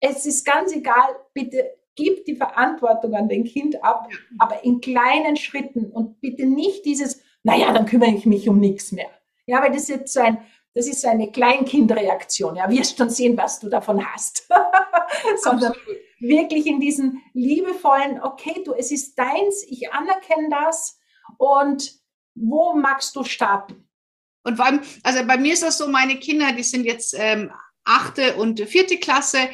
Es 0.00 0.26
ist 0.26 0.44
ganz 0.44 0.74
egal, 0.74 1.16
bitte 1.32 1.74
gib 1.96 2.24
die 2.24 2.36
Verantwortung 2.36 3.14
an 3.14 3.28
dein 3.28 3.44
Kind 3.44 3.82
ab, 3.84 4.08
aber 4.38 4.64
in 4.64 4.80
kleinen 4.80 5.36
Schritten 5.36 5.90
und 5.90 6.20
bitte 6.20 6.46
nicht 6.46 6.84
dieses, 6.84 7.22
naja, 7.42 7.72
dann 7.72 7.86
kümmere 7.86 8.10
ich 8.10 8.26
mich 8.26 8.48
um 8.48 8.58
nichts 8.58 8.92
mehr. 8.92 9.08
Ja, 9.46 9.62
weil 9.62 9.72
das 9.72 9.88
jetzt 9.88 10.12
so 10.12 10.20
ein, 10.20 10.38
das 10.74 10.88
ist 10.88 11.04
eine 11.04 11.30
Kleinkindreaktion. 11.30 12.56
Ja, 12.56 12.68
wirst 12.68 12.98
schon 12.98 13.10
sehen, 13.10 13.36
was 13.36 13.60
du 13.60 13.68
davon 13.68 14.04
hast. 14.04 14.48
Sondern 15.42 15.72
wirklich 16.18 16.66
in 16.66 16.80
diesen 16.80 17.22
liebevollen, 17.32 18.20
okay, 18.22 18.62
du, 18.64 18.74
es 18.74 18.90
ist 18.90 19.16
deins, 19.18 19.64
ich 19.68 19.92
anerkenne 19.92 20.48
das 20.50 20.98
und 21.38 21.92
wo 22.34 22.74
magst 22.74 23.14
du 23.14 23.24
starten? 23.24 23.88
Und 24.42 24.56
vor 24.56 24.66
allem, 24.66 24.80
also 25.02 25.24
bei 25.26 25.38
mir 25.38 25.52
ist 25.52 25.62
das 25.62 25.78
so, 25.78 25.88
meine 25.88 26.18
Kinder, 26.18 26.52
die 26.52 26.64
sind 26.64 26.84
jetzt 26.84 27.14
ähm, 27.16 27.50
achte 27.84 28.36
und 28.36 28.60
vierte 28.60 28.98
Klasse 28.98 29.48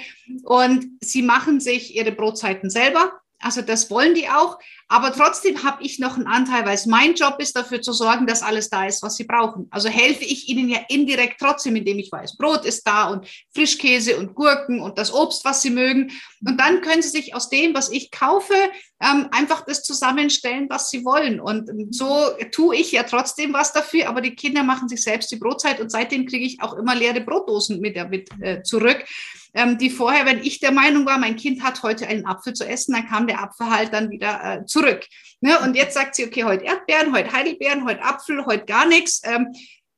und 0.45 0.87
sie 1.01 1.23
machen 1.23 1.61
sich 1.61 1.95
ihre 1.95 2.13
Brotzeiten 2.13 2.71
selber. 2.71 3.21
Also 3.41 3.63
das 3.63 3.91
wollen 3.91 4.15
die 4.15 4.29
auch. 4.29 4.59
Aber 4.89 5.13
trotzdem 5.13 5.63
habe 5.63 5.83
ich 5.85 5.99
noch 5.99 6.17
einen 6.17 6.27
Anteil, 6.27 6.67
weil 6.67 6.75
es 6.75 6.85
mein 6.85 7.15
Job 7.15 7.37
ist, 7.39 7.57
dafür 7.57 7.81
zu 7.81 7.93
sorgen, 7.93 8.27
dass 8.27 8.43
alles 8.43 8.71
da 8.71 8.87
ist, 8.87 9.03
was 9.03 9.17
sie 9.17 9.25
brauchen. 9.25 9.69
Also 9.71 9.89
helfe 9.89 10.25
ich 10.25 10.49
ihnen 10.49 10.69
ja 10.69 10.81
indirekt 10.89 11.41
trotzdem, 11.41 11.77
indem 11.77 12.01
ich 12.01 12.11
weiß, 12.11 12.37
Brot 12.37 12.65
ist 12.65 12.87
da 12.87 13.09
und 13.09 13.27
Frischkäse 13.55 14.19
und 14.19 14.35
Gurken 14.35 14.81
und 14.81 14.99
das 14.99 15.15
Obst, 15.15 15.45
was 15.45 15.63
sie 15.63 15.71
mögen. 15.71 16.11
Und 16.45 16.61
dann 16.61 16.81
können 16.81 17.03
sie 17.03 17.09
sich 17.09 17.35
aus 17.35 17.49
dem, 17.49 17.73
was 17.73 17.89
ich 17.91 18.11
kaufe, 18.11 18.55
ähm, 19.01 19.29
einfach 19.31 19.65
das 19.65 19.85
zusammenstellen, 19.85 20.67
was 20.69 20.91
sie 20.91 21.05
wollen. 21.05 21.41
Und 21.41 21.71
so 21.95 22.31
tue 22.51 22.77
ich 22.77 22.93
ja 22.93 23.05
trotzdem 23.05 23.53
was 23.53 23.73
dafür, 23.73 24.09
aber 24.09 24.21
die 24.21 24.35
Kinder 24.35 24.65
machen 24.65 24.89
sich 24.89 25.03
selbst 25.03 25.31
die 25.31 25.37
Brotzeit 25.37 25.81
und 25.81 25.91
seitdem 25.91 26.27
kriege 26.27 26.45
ich 26.45 26.61
auch 26.61 26.75
immer 26.75 26.97
leere 26.97 27.21
Brotdosen 27.21 27.81
mit, 27.81 27.97
mit 28.11 28.29
äh, 28.41 28.63
zurück 28.63 29.05
ähm, 29.55 29.79
die 29.79 29.91
vorher, 29.91 30.27
wenn 30.27 30.43
ich 30.43 30.61
der 30.61 30.73
Meinung 30.73 31.07
war, 31.07 31.19
mein 31.19 31.37
Kind 31.37 31.63
hat 31.63 31.83
heute 31.83 32.07
einen 32.07 32.27
Apfel 32.27 32.53
zu 32.53 32.67
essen, 32.67 32.95
dann 32.95 33.09
kam 33.09 33.27
der 33.27 33.43
Apfel 33.43 33.71
halt 33.71 33.93
dann 33.93 34.11
wieder 34.11 34.41
äh, 34.43 34.67
zurück. 34.67 35.07
Ne? 35.41 35.59
Und 35.61 35.75
jetzt 35.75 35.95
sagt 35.95 36.15
sie, 36.15 36.27
okay, 36.27 36.45
heute 36.45 36.65
Erdbeeren, 36.65 37.15
heute 37.15 37.33
Heidelbeeren, 37.33 37.85
heute 37.85 38.03
Apfel, 38.03 38.45
heute 38.47 38.65
gar 38.65 38.87
nichts. 38.87 39.23
Ähm, 39.25 39.49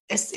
es, 0.09 0.33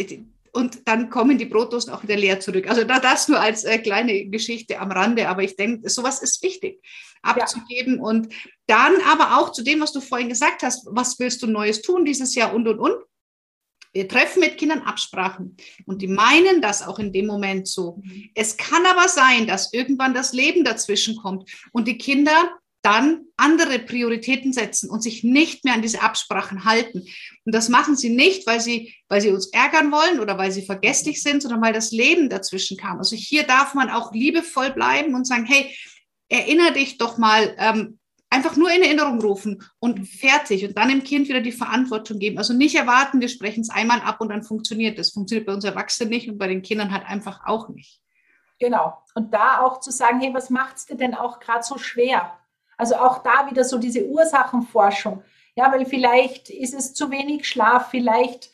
und 0.51 0.87
dann 0.87 1.09
kommen 1.09 1.37
die 1.37 1.45
Brotdosen 1.45 1.91
auch 1.93 2.03
wieder 2.03 2.15
leer 2.15 2.39
zurück. 2.39 2.69
Also 2.69 2.85
da 2.85 2.99
das 2.99 3.27
nur 3.27 3.39
als 3.39 3.65
äh, 3.65 3.77
kleine 3.77 4.27
Geschichte 4.27 4.79
am 4.79 4.91
Rande, 4.91 5.27
aber 5.27 5.43
ich 5.43 5.55
denke, 5.55 5.89
sowas 5.89 6.21
ist 6.21 6.41
wichtig 6.43 6.79
abzugeben 7.21 7.97
ja. 7.97 8.03
und 8.03 8.33
dann 8.67 8.93
aber 9.05 9.37
auch 9.37 9.51
zu 9.51 9.63
dem, 9.63 9.81
was 9.81 9.91
du 9.91 9.99
vorhin 9.99 10.29
gesagt 10.29 10.63
hast, 10.63 10.87
was 10.89 11.19
willst 11.19 11.41
du 11.41 11.47
Neues 11.47 11.81
tun 11.81 12.05
dieses 12.05 12.35
Jahr 12.35 12.53
und 12.53 12.67
und 12.67 12.79
und. 12.79 12.95
Wir 13.95 14.09
treffen 14.09 14.41
mit 14.41 14.57
Kindern 14.57 14.81
Absprachen 14.81 15.55
und 15.85 16.01
die 16.01 16.09
meinen 16.09 16.61
das 16.61 16.85
auch 16.85 16.99
in 16.99 17.13
dem 17.13 17.27
Moment 17.27 17.65
so. 17.65 18.01
Es 18.33 18.57
kann 18.57 18.85
aber 18.85 19.07
sein, 19.07 19.47
dass 19.47 19.71
irgendwann 19.71 20.13
das 20.13 20.33
Leben 20.33 20.65
dazwischen 20.65 21.15
kommt 21.15 21.49
und 21.71 21.87
die 21.87 21.97
Kinder 21.97 22.59
dann 22.81 23.21
andere 23.37 23.79
Prioritäten 23.79 24.51
setzen 24.51 24.89
und 24.89 25.01
sich 25.01 25.23
nicht 25.23 25.63
mehr 25.63 25.73
an 25.73 25.81
diese 25.81 26.01
Absprachen 26.01 26.65
halten. 26.65 27.07
Und 27.45 27.55
das 27.55 27.69
machen 27.69 27.95
sie 27.95 28.09
nicht, 28.09 28.45
weil 28.45 28.59
sie, 28.59 28.93
weil 29.07 29.21
sie 29.21 29.31
uns 29.31 29.47
ärgern 29.47 29.93
wollen 29.93 30.19
oder 30.19 30.37
weil 30.37 30.51
sie 30.51 30.65
vergesslich 30.65 31.23
sind, 31.23 31.41
sondern 31.41 31.61
weil 31.61 31.73
das 31.73 31.91
Leben 31.91 32.29
dazwischen 32.29 32.75
kam. 32.75 32.97
Also 32.97 33.15
hier 33.15 33.43
darf 33.43 33.75
man 33.75 33.89
auch 33.89 34.11
liebevoll 34.11 34.71
bleiben 34.71 35.15
und 35.15 35.25
sagen, 35.25 35.45
hey, 35.45 35.73
erinnere 36.27 36.73
dich 36.73 36.97
doch 36.97 37.17
mal, 37.17 37.55
ähm, 37.57 37.97
einfach 38.35 38.55
nur 38.57 38.71
in 38.71 38.83
Erinnerung 38.83 39.21
rufen 39.21 39.63
und 39.79 40.05
fertig 40.07 40.67
und 40.67 40.77
dann 40.77 40.89
dem 40.89 41.03
Kind 41.03 41.27
wieder 41.27 41.41
die 41.41 41.51
Verantwortung 41.51 42.19
geben. 42.19 42.37
Also 42.37 42.53
nicht 42.53 42.75
erwarten, 42.75 43.21
wir 43.21 43.29
sprechen 43.29 43.61
es 43.61 43.69
einmal 43.69 44.01
ab 44.01 44.19
und 44.19 44.29
dann 44.29 44.43
funktioniert 44.43 44.99
das. 44.99 45.11
Funktioniert 45.11 45.47
bei 45.47 45.53
uns 45.53 45.63
Erwachsenen 45.63 46.09
nicht 46.09 46.29
und 46.29 46.37
bei 46.37 46.47
den 46.47 46.61
Kindern 46.61 46.91
halt 46.91 47.05
einfach 47.05 47.45
auch 47.45 47.69
nicht. 47.69 48.01
Genau. 48.59 48.97
Und 49.15 49.33
da 49.33 49.61
auch 49.61 49.79
zu 49.79 49.91
sagen, 49.91 50.19
hey, 50.19 50.33
was 50.33 50.49
macht 50.49 50.77
es 50.77 50.85
dir 50.85 50.95
denn 50.95 51.15
auch 51.15 51.39
gerade 51.39 51.63
so 51.63 51.77
schwer? 51.77 52.37
Also 52.77 52.95
auch 52.95 53.23
da 53.23 53.49
wieder 53.49 53.63
so 53.63 53.77
diese 53.77 54.05
Ursachenforschung. 54.05 55.23
Ja, 55.55 55.71
weil 55.71 55.85
vielleicht 55.85 56.49
ist 56.49 56.73
es 56.73 56.93
zu 56.93 57.11
wenig 57.11 57.47
Schlaf, 57.47 57.89
vielleicht 57.89 58.51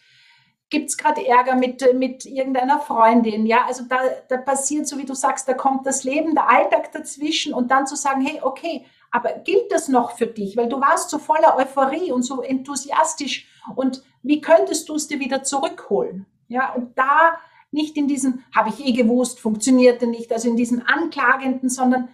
gibt 0.70 0.90
es 0.90 0.98
gerade 0.98 1.26
Ärger 1.28 1.56
mit, 1.56 1.86
mit 1.96 2.26
irgendeiner 2.26 2.80
Freundin. 2.80 3.46
Ja, 3.46 3.66
also 3.66 3.84
da, 3.90 4.00
da 4.30 4.38
passiert, 4.38 4.88
so 4.88 4.98
wie 4.98 5.06
du 5.06 5.14
sagst, 5.14 5.48
da 5.48 5.54
kommt 5.54 5.86
das 5.86 6.04
Leben, 6.04 6.34
der 6.34 6.50
Alltag 6.50 6.92
dazwischen 6.94 7.54
und 7.54 7.70
dann 7.70 7.86
zu 7.86 7.96
sagen, 7.96 8.22
hey, 8.22 8.40
okay, 8.42 8.86
aber 9.12 9.34
gilt 9.40 9.72
das 9.72 9.90
noch 9.90 10.18
für 10.18 10.28
dich? 10.28 10.56
Weil 10.56 10.70
du 10.70 10.80
warst 10.80 11.10
so 11.10 11.20
voller 11.20 11.58
Euphorie 11.58 12.12
und 12.12 12.24
so 12.24 12.42
enthusiastisch. 12.42 13.48
Und 13.76 14.04
wie 14.24 14.42
könntest 14.42 14.88
du 14.90 14.96
es 14.96 15.08
dir 15.08 15.20
wieder 15.20 15.44
zurückholen? 15.44 16.26
Ja, 16.48 16.74
und 16.74 16.98
da 16.98 17.38
nicht 17.72 17.98
in 17.98 18.08
diesem, 18.08 18.44
habe 18.56 18.70
ich 18.70 18.86
eh 18.86 18.94
gewusst, 18.94 19.40
funktionierte 19.40 20.08
nicht, 20.08 20.32
also 20.32 20.50
in 20.50 20.58
diesem 20.58 20.82
Anklagenden, 20.86 21.70
sondern 21.70 22.10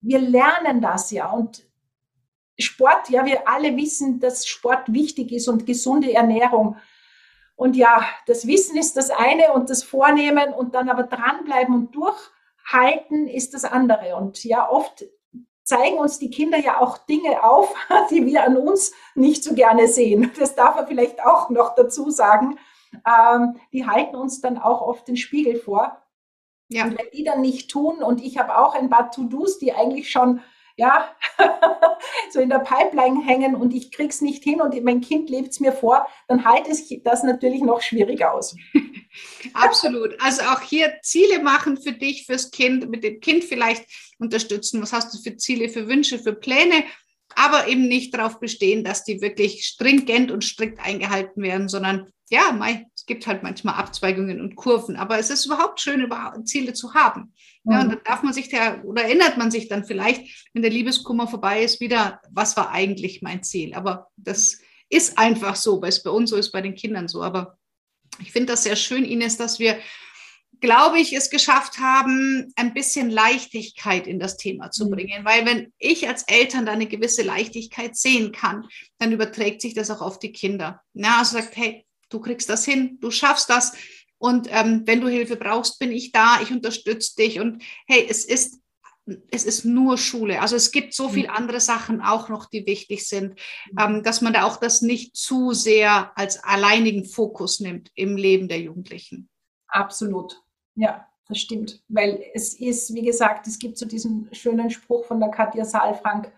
wir 0.00 0.18
lernen 0.18 0.80
das 0.80 1.10
ja. 1.10 1.30
Und 1.30 1.64
Sport, 2.58 3.08
ja, 3.08 3.24
wir 3.24 3.48
alle 3.48 3.76
wissen, 3.76 4.20
dass 4.20 4.46
Sport 4.46 4.92
wichtig 4.92 5.32
ist 5.32 5.48
und 5.48 5.66
gesunde 5.66 6.12
Ernährung. 6.12 6.76
Und 7.56 7.76
ja, 7.76 8.04
das 8.26 8.46
Wissen 8.46 8.76
ist 8.76 8.96
das 8.96 9.10
eine 9.10 9.52
und 9.52 9.70
das 9.70 9.82
Vornehmen 9.82 10.52
und 10.52 10.74
dann 10.74 10.88
aber 10.88 11.04
dranbleiben 11.04 11.74
und 11.74 11.94
durchhalten 11.94 13.28
ist 13.28 13.54
das 13.54 13.64
andere. 13.64 14.16
Und 14.16 14.42
ja, 14.44 14.68
oft 14.68 15.04
zeigen 15.64 15.98
uns 15.98 16.18
die 16.18 16.30
Kinder 16.30 16.58
ja 16.58 16.80
auch 16.80 16.98
Dinge 16.98 17.42
auf, 17.44 17.74
die 18.10 18.26
wir 18.26 18.44
an 18.44 18.56
uns 18.56 18.92
nicht 19.14 19.44
so 19.44 19.54
gerne 19.54 19.88
sehen. 19.88 20.32
Das 20.38 20.54
darf 20.54 20.76
man 20.76 20.86
vielleicht 20.86 21.24
auch 21.24 21.50
noch 21.50 21.74
dazu 21.74 22.10
sagen. 22.10 22.58
Ähm, 23.06 23.60
die 23.72 23.86
halten 23.86 24.16
uns 24.16 24.40
dann 24.40 24.58
auch 24.58 24.82
oft 24.82 25.08
den 25.08 25.16
Spiegel 25.16 25.56
vor. 25.56 26.02
Ja. 26.68 26.84
Und 26.84 26.98
wenn 26.98 27.10
die 27.12 27.24
dann 27.24 27.40
nicht 27.40 27.70
tun, 27.70 28.02
und 28.02 28.22
ich 28.22 28.38
habe 28.38 28.58
auch 28.58 28.74
ein 28.74 28.90
paar 28.90 29.10
To-Dos, 29.10 29.58
die 29.58 29.72
eigentlich 29.72 30.10
schon 30.10 30.40
ja, 30.76 31.08
so 32.30 32.40
in 32.40 32.48
der 32.48 32.60
Pipeline 32.60 33.22
hängen 33.22 33.54
und 33.54 33.74
ich 33.74 33.92
krieg's 33.92 34.20
nicht 34.20 34.42
hin 34.42 34.60
und 34.60 34.82
mein 34.84 35.00
Kind 35.00 35.28
lebt 35.28 35.50
es 35.50 35.60
mir 35.60 35.72
vor, 35.72 36.06
dann 36.28 36.44
halte 36.44 36.70
ich 36.70 37.02
das 37.04 37.22
natürlich 37.22 37.62
noch 37.62 37.82
schwieriger 37.82 38.34
aus. 38.34 38.56
Absolut. 39.54 40.20
Also 40.20 40.42
auch 40.42 40.60
hier 40.60 40.94
Ziele 41.02 41.42
machen 41.42 41.80
für 41.80 41.92
dich, 41.92 42.26
fürs 42.26 42.50
Kind, 42.50 42.88
mit 42.90 43.04
dem 43.04 43.20
Kind 43.20 43.44
vielleicht 43.44 43.84
unterstützen. 44.18 44.82
Was 44.82 44.92
hast 44.92 45.12
du 45.12 45.18
für 45.18 45.36
Ziele, 45.36 45.68
für 45.68 45.88
Wünsche, 45.88 46.18
für 46.18 46.34
Pläne? 46.34 46.84
Aber 47.34 47.66
eben 47.68 47.88
nicht 47.88 48.14
darauf 48.14 48.40
bestehen, 48.40 48.84
dass 48.84 49.04
die 49.04 49.20
wirklich 49.20 49.64
stringent 49.64 50.30
und 50.30 50.44
strikt 50.44 50.80
eingehalten 50.80 51.42
werden, 51.42 51.68
sondern 51.68 52.12
ja, 52.30 52.58
es 52.94 53.04
gibt 53.04 53.26
halt 53.26 53.42
manchmal 53.42 53.74
Abzweigungen 53.74 54.40
und 54.40 54.56
Kurven, 54.56 54.96
aber 54.96 55.18
es 55.18 55.28
ist 55.28 55.44
überhaupt 55.44 55.80
schön, 55.80 56.10
Ziele 56.44 56.72
zu 56.72 56.94
haben. 56.94 57.34
Ja, 57.64 57.80
und 57.80 57.86
mhm. 57.86 57.90
dann 57.90 58.00
darf 58.04 58.22
man 58.22 58.32
sich 58.32 58.48
der, 58.48 58.84
oder 58.84 59.02
erinnert 59.02 59.36
man 59.36 59.50
sich 59.50 59.68
dann 59.68 59.84
vielleicht, 59.84 60.48
wenn 60.54 60.62
der 60.62 60.70
Liebeskummer 60.70 61.28
vorbei 61.28 61.62
ist, 61.62 61.80
wieder, 61.80 62.20
was 62.30 62.56
war 62.56 62.70
eigentlich 62.70 63.20
mein 63.20 63.42
Ziel? 63.42 63.74
Aber 63.74 64.08
das 64.16 64.58
ist 64.88 65.18
einfach 65.18 65.56
so, 65.56 65.82
weil 65.82 65.90
es 65.90 66.02
bei 66.02 66.10
uns 66.10 66.30
so 66.30 66.36
ist, 66.36 66.52
bei 66.52 66.62
den 66.62 66.74
Kindern 66.74 67.06
so. 67.06 67.22
Aber 67.22 67.58
ich 68.20 68.32
finde 68.32 68.52
das 68.52 68.64
sehr 68.64 68.76
schön, 68.76 69.04
Ines, 69.04 69.36
dass 69.36 69.58
wir, 69.58 69.78
glaube 70.60 71.00
ich, 71.00 71.12
es 71.12 71.30
geschafft 71.30 71.78
haben, 71.78 72.52
ein 72.56 72.74
bisschen 72.74 73.10
Leichtigkeit 73.10 74.06
in 74.06 74.18
das 74.18 74.36
Thema 74.36 74.70
zu 74.70 74.86
mhm. 74.86 74.90
bringen. 74.90 75.24
Weil 75.24 75.44
wenn 75.46 75.72
ich 75.78 76.08
als 76.08 76.24
Eltern 76.24 76.66
da 76.66 76.72
eine 76.72 76.86
gewisse 76.86 77.22
Leichtigkeit 77.22 77.96
sehen 77.96 78.32
kann, 78.32 78.66
dann 78.98 79.12
überträgt 79.12 79.60
sich 79.60 79.74
das 79.74 79.90
auch 79.90 80.02
auf 80.02 80.18
die 80.18 80.32
Kinder. 80.32 80.80
Ja, 80.94 81.18
also 81.18 81.36
sagt, 81.36 81.56
hey, 81.56 81.84
du 82.08 82.20
kriegst 82.20 82.48
das 82.48 82.64
hin, 82.64 82.98
du 83.00 83.10
schaffst 83.10 83.50
das. 83.50 83.72
Und 84.18 84.46
ähm, 84.50 84.82
wenn 84.86 85.00
du 85.00 85.08
Hilfe 85.08 85.34
brauchst, 85.34 85.80
bin 85.80 85.90
ich 85.90 86.12
da, 86.12 86.40
ich 86.40 86.52
unterstütze 86.52 87.16
dich. 87.16 87.40
Und 87.40 87.62
hey, 87.88 88.06
es 88.08 88.24
ist, 88.24 88.60
es 89.30 89.44
ist 89.44 89.64
nur 89.64 89.98
Schule. 89.98 90.40
Also 90.40 90.56
es 90.56 90.70
gibt 90.70 90.94
so 90.94 91.08
viele 91.08 91.28
mhm. 91.28 91.34
andere 91.34 91.60
Sachen 91.60 92.00
auch 92.00 92.28
noch, 92.28 92.46
die 92.46 92.66
wichtig 92.66 93.06
sind, 93.08 93.34
mhm. 93.70 93.78
ähm, 93.78 94.02
dass 94.02 94.20
man 94.20 94.32
da 94.32 94.44
auch 94.44 94.56
das 94.56 94.82
nicht 94.82 95.16
zu 95.16 95.52
sehr 95.52 96.16
als 96.16 96.42
alleinigen 96.44 97.04
Fokus 97.04 97.60
nimmt 97.60 97.90
im 97.94 98.16
Leben 98.16 98.48
der 98.48 98.60
Jugendlichen. 98.60 99.28
Absolut. 99.68 100.40
Ja, 100.74 101.08
das 101.28 101.38
stimmt. 101.38 101.82
Weil 101.88 102.22
es 102.34 102.54
ist, 102.54 102.94
wie 102.94 103.02
gesagt, 103.02 103.46
es 103.46 103.58
gibt 103.58 103.78
so 103.78 103.86
diesen 103.86 104.28
schönen 104.32 104.70
Spruch 104.70 105.04
von 105.06 105.18
der 105.18 105.30
Katja 105.30 105.64
Saalfrank, 105.64 106.32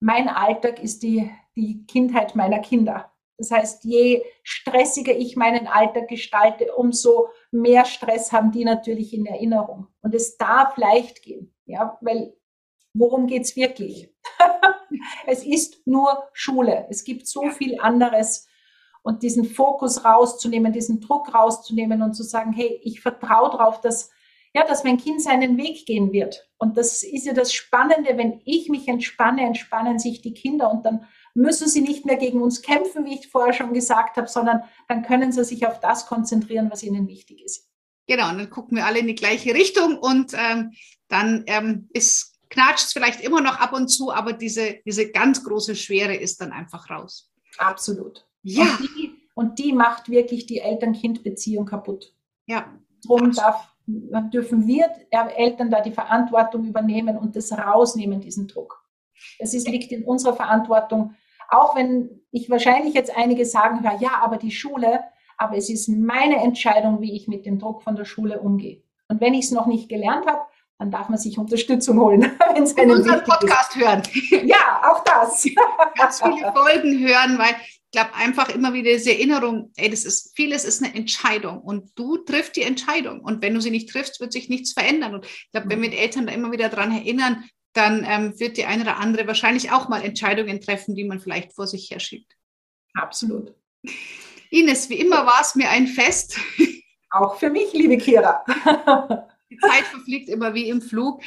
mein 0.00 0.28
Alltag 0.28 0.82
ist 0.82 1.02
die, 1.02 1.30
die 1.56 1.86
Kindheit 1.86 2.34
meiner 2.34 2.58
Kinder. 2.58 3.10
Das 3.38 3.50
heißt, 3.50 3.84
je 3.84 4.22
stressiger 4.42 5.16
ich 5.16 5.36
meinen 5.36 5.66
Alltag 5.66 6.08
gestalte, 6.08 6.74
umso 6.74 7.28
mehr 7.50 7.84
Stress 7.84 8.30
haben 8.30 8.52
die 8.52 8.64
natürlich 8.64 9.14
in 9.14 9.26
Erinnerung. 9.26 9.88
Und 10.02 10.14
es 10.14 10.36
darf 10.36 10.76
leicht 10.76 11.22
gehen, 11.22 11.53
ja, 11.66 11.98
weil 12.00 12.34
worum 12.94 13.26
geht's 13.26 13.56
wirklich? 13.56 14.14
es 15.26 15.44
ist 15.44 15.86
nur 15.86 16.28
Schule. 16.32 16.86
Es 16.88 17.04
gibt 17.04 17.26
so 17.26 17.50
viel 17.50 17.80
anderes. 17.80 18.46
Und 19.02 19.22
diesen 19.22 19.44
Fokus 19.44 20.04
rauszunehmen, 20.04 20.72
diesen 20.72 21.00
Druck 21.00 21.34
rauszunehmen 21.34 22.00
und 22.00 22.14
zu 22.14 22.22
sagen, 22.22 22.54
hey, 22.54 22.80
ich 22.82 23.02
vertraue 23.02 23.50
darauf, 23.50 23.82
dass, 23.82 24.10
ja, 24.54 24.66
dass 24.66 24.82
mein 24.82 24.96
Kind 24.96 25.20
seinen 25.20 25.58
Weg 25.58 25.84
gehen 25.84 26.12
wird. 26.12 26.48
Und 26.56 26.78
das 26.78 27.02
ist 27.02 27.26
ja 27.26 27.34
das 27.34 27.52
Spannende, 27.52 28.16
wenn 28.16 28.40
ich 28.46 28.70
mich 28.70 28.88
entspanne, 28.88 29.42
entspannen 29.42 29.98
sich 29.98 30.22
die 30.22 30.32
Kinder 30.32 30.70
und 30.70 30.86
dann 30.86 31.06
müssen 31.34 31.68
sie 31.68 31.82
nicht 31.82 32.06
mehr 32.06 32.16
gegen 32.16 32.40
uns 32.40 32.62
kämpfen, 32.62 33.04
wie 33.04 33.16
ich 33.16 33.28
vorher 33.28 33.52
schon 33.52 33.74
gesagt 33.74 34.16
habe, 34.16 34.28
sondern 34.28 34.62
dann 34.88 35.02
können 35.02 35.32
sie 35.32 35.44
sich 35.44 35.66
auf 35.66 35.80
das 35.80 36.06
konzentrieren, 36.06 36.70
was 36.70 36.82
ihnen 36.82 37.06
wichtig 37.06 37.44
ist. 37.44 37.73
Genau, 38.06 38.30
und 38.30 38.38
dann 38.38 38.50
gucken 38.50 38.76
wir 38.76 38.86
alle 38.86 38.98
in 38.98 39.06
die 39.06 39.14
gleiche 39.14 39.54
Richtung 39.54 39.98
und 39.98 40.32
ähm, 40.34 40.72
dann 41.08 41.44
ähm, 41.46 41.88
ist 41.92 42.34
knatscht 42.50 42.86
es 42.86 42.92
vielleicht 42.92 43.20
immer 43.20 43.40
noch 43.40 43.58
ab 43.58 43.72
und 43.72 43.88
zu, 43.88 44.12
aber 44.12 44.32
diese, 44.32 44.78
diese 44.84 45.10
ganz 45.10 45.42
große 45.42 45.74
Schwere 45.74 46.14
ist 46.14 46.40
dann 46.40 46.52
einfach 46.52 46.88
raus. 46.88 47.32
Absolut. 47.58 48.26
Ja. 48.42 48.62
Und 48.62 48.80
die, 48.80 49.14
und 49.34 49.58
die 49.58 49.72
macht 49.72 50.08
wirklich 50.08 50.46
die 50.46 50.60
Eltern-Kind-Beziehung 50.60 51.66
kaputt. 51.66 52.14
Ja. 52.46 52.72
Darum 53.02 53.32
darf, 53.32 53.68
dürfen 53.86 54.66
wir 54.66 54.88
Eltern 55.10 55.70
da 55.70 55.80
die 55.80 55.90
Verantwortung 55.90 56.64
übernehmen 56.64 57.18
und 57.18 57.34
das 57.34 57.52
rausnehmen, 57.52 58.20
diesen 58.20 58.46
Druck. 58.46 58.82
Es 59.38 59.54
ist, 59.54 59.68
liegt 59.68 59.92
in 59.92 60.04
unserer 60.04 60.34
Verantwortung, 60.34 61.14
auch 61.48 61.74
wenn 61.76 62.22
ich 62.30 62.48
wahrscheinlich 62.50 62.94
jetzt 62.94 63.14
einige 63.16 63.44
sagen, 63.44 63.84
ja, 64.00 64.20
aber 64.22 64.36
die 64.36 64.50
Schule, 64.50 65.00
aber 65.44 65.56
es 65.58 65.68
ist 65.68 65.88
meine 65.88 66.36
Entscheidung, 66.36 67.00
wie 67.02 67.14
ich 67.14 67.28
mit 67.28 67.44
dem 67.44 67.58
Druck 67.58 67.82
von 67.82 67.96
der 67.96 68.06
Schule 68.06 68.40
umgehe. 68.40 68.82
Und 69.08 69.20
wenn 69.20 69.34
ich 69.34 69.44
es 69.44 69.50
noch 69.50 69.66
nicht 69.66 69.90
gelernt 69.90 70.26
habe, 70.26 70.40
dann 70.78 70.90
darf 70.90 71.10
man 71.10 71.18
sich 71.18 71.38
Unterstützung 71.38 72.00
holen. 72.00 72.22
wenn 72.54 72.62
es 72.62 72.76
einen 72.76 72.92
unseren 72.92 73.22
Podcast 73.22 73.76
ist. 73.76 73.84
hören. 73.84 74.02
Ja, 74.46 74.82
auch 74.90 75.04
das. 75.04 75.46
Ganz 75.98 76.22
viele 76.22 76.50
Folgen 76.52 76.98
hören, 76.98 77.38
weil 77.38 77.54
ich 77.60 77.90
glaube 77.92 78.14
einfach 78.14 78.48
immer 78.48 78.72
wieder 78.72 78.90
diese 78.90 79.12
Erinnerung, 79.12 79.70
ey, 79.76 79.90
das 79.90 80.04
ist, 80.04 80.34
vieles 80.34 80.64
ist 80.64 80.82
eine 80.82 80.94
Entscheidung 80.94 81.60
und 81.60 81.92
du 81.94 82.16
triffst 82.16 82.56
die 82.56 82.62
Entscheidung. 82.62 83.20
Und 83.20 83.42
wenn 83.42 83.54
du 83.54 83.60
sie 83.60 83.70
nicht 83.70 83.90
triffst, 83.90 84.20
wird 84.20 84.32
sich 84.32 84.48
nichts 84.48 84.72
verändern. 84.72 85.14
Und 85.14 85.26
ich 85.26 85.50
glaube, 85.52 85.68
wenn 85.68 85.82
wir 85.82 85.90
die 85.90 85.98
Eltern 85.98 86.26
da 86.26 86.32
immer 86.32 86.50
wieder 86.50 86.70
daran 86.70 86.90
erinnern, 86.90 87.44
dann 87.74 88.04
ähm, 88.08 88.38
wird 88.40 88.56
die 88.56 88.64
eine 88.64 88.82
oder 88.82 88.96
andere 88.96 89.26
wahrscheinlich 89.26 89.72
auch 89.72 89.88
mal 89.88 90.02
Entscheidungen 90.02 90.60
treffen, 90.60 90.94
die 90.94 91.04
man 91.04 91.20
vielleicht 91.20 91.52
vor 91.52 91.66
sich 91.66 91.90
herschiebt. 91.90 92.32
Absolut. 92.94 93.54
Ines, 94.54 94.88
wie 94.88 95.00
immer 95.00 95.26
war 95.26 95.40
es 95.40 95.54
mir 95.54 95.68
ein 95.68 95.88
Fest. 95.88 96.38
Auch 97.10 97.38
für 97.38 97.50
mich, 97.50 97.72
liebe 97.72 97.98
Kira. 97.98 98.44
Die 99.50 99.58
Zeit 99.58 99.84
verfliegt 99.84 100.28
immer 100.28 100.54
wie 100.54 100.68
im 100.68 100.80
Flug. 100.80 101.20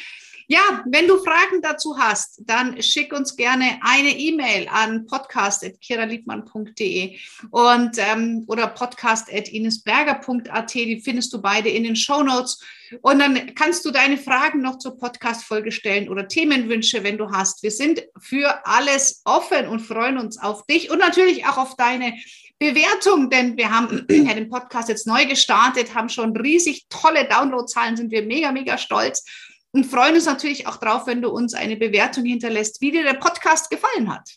Ja, 0.50 0.82
wenn 0.86 1.10
du 1.10 1.18
Fragen 1.18 1.62
dazu 1.62 1.98
hast, 1.98 2.42
dann 2.46 2.82
schick 2.82 3.12
uns 3.12 3.36
gerne 3.36 3.82
eine 3.82 4.18
E-Mail 4.18 4.70
an 4.70 5.06
podcast.kiraliebmann.de 5.06 7.18
und 7.52 7.98
ähm, 7.98 8.46
oder 8.48 8.68
podcast.inesberger.at. 8.68 10.74
Die 10.74 11.02
findest 11.02 11.34
du 11.34 11.42
beide 11.42 11.68
in 11.68 11.84
den 11.84 11.98
Show 11.98 12.24
Notes. 12.24 12.64
Und 13.02 13.20
dann 13.20 13.56
kannst 13.56 13.84
du 13.84 13.92
deine 13.92 14.18
Fragen 14.18 14.62
noch 14.62 14.78
zur 14.78 14.98
Podcast-Folge 14.98 15.74
stellen 15.74 16.08
oder 16.08 16.30
Themenwünsche, 16.30 17.04
wenn 17.04 17.18
du 17.18 17.32
hast. 17.32 17.62
Wir 17.62 17.72
sind 17.72 18.08
für 18.18 18.66
alles 18.66 19.24
offen 19.26 19.68
und 19.68 19.82
freuen 19.82 20.18
uns 20.18 20.42
auf 20.42 20.66
dich 20.66 20.90
und 20.90 21.00
natürlich 21.00 21.46
auch 21.46 21.58
auf 21.58 21.76
deine 21.76 22.14
Bewertung, 22.60 23.30
denn 23.30 23.58
wir 23.58 23.70
haben 23.70 24.06
ja 24.10 24.34
den 24.34 24.50
Podcast 24.50 24.90
jetzt 24.90 25.08
neu 25.08 25.26
gestartet, 25.26 25.94
haben 25.96 26.10
schon 26.10 26.36
riesig 26.36 26.88
tolle 26.90 27.28
Downloadzahlen, 27.28 27.98
sind 27.98 28.12
wir 28.12 28.24
mega, 28.24 28.52
mega 28.52 28.78
stolz 28.78 29.26
und 29.72 29.86
freuen 29.86 30.16
uns 30.16 30.26
natürlich 30.26 30.68
auch 30.68 30.78
drauf, 30.78 31.08
wenn 31.08 31.22
du 31.22 31.30
uns 31.30 31.54
eine 31.54 31.78
Bewertung 31.78 32.26
hinterlässt, 32.26 32.82
wie 32.82 32.92
dir 32.92 33.04
der 33.04 33.14
Podcast 33.14 33.70
gefallen 33.70 34.14
hat. 34.14 34.30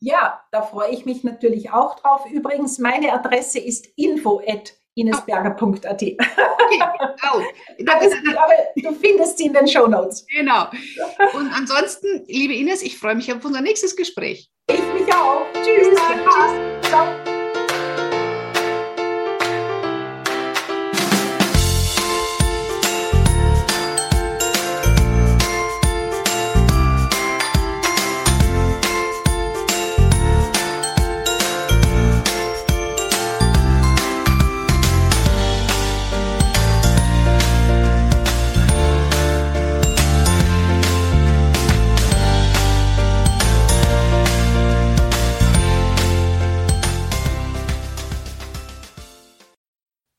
Ja, 0.00 0.42
da 0.50 0.62
freue 0.62 0.90
ich 0.90 1.06
mich 1.06 1.22
natürlich 1.22 1.70
auch 1.70 1.98
drauf. 2.00 2.26
Übrigens, 2.28 2.78
meine 2.78 3.12
Adresse 3.12 3.60
ist 3.60 3.86
info 3.96 4.42
at 4.46 4.74
inesberger.at. 4.94 6.02
Okay, 6.62 6.78
genau. 7.78 8.38
aber 8.42 8.54
du 8.76 8.94
findest 8.94 9.38
sie 9.38 9.46
in 9.46 9.52
den 9.52 9.68
Show 9.68 9.86
Notes. 9.86 10.26
Genau. 10.26 10.68
Und 11.34 11.52
ansonsten, 11.52 12.24
liebe 12.26 12.54
Ines, 12.54 12.82
ich 12.82 12.98
freue 12.98 13.14
mich 13.14 13.32
auf 13.32 13.44
unser 13.44 13.60
nächstes 13.60 13.94
Gespräch. 13.94 14.50
Ich 14.70 14.80
mich 14.94 15.12
auch. 15.12 15.44
Tschüss. 15.52 15.88
Tschüss. 15.88 16.71
Ciao. 16.92 17.31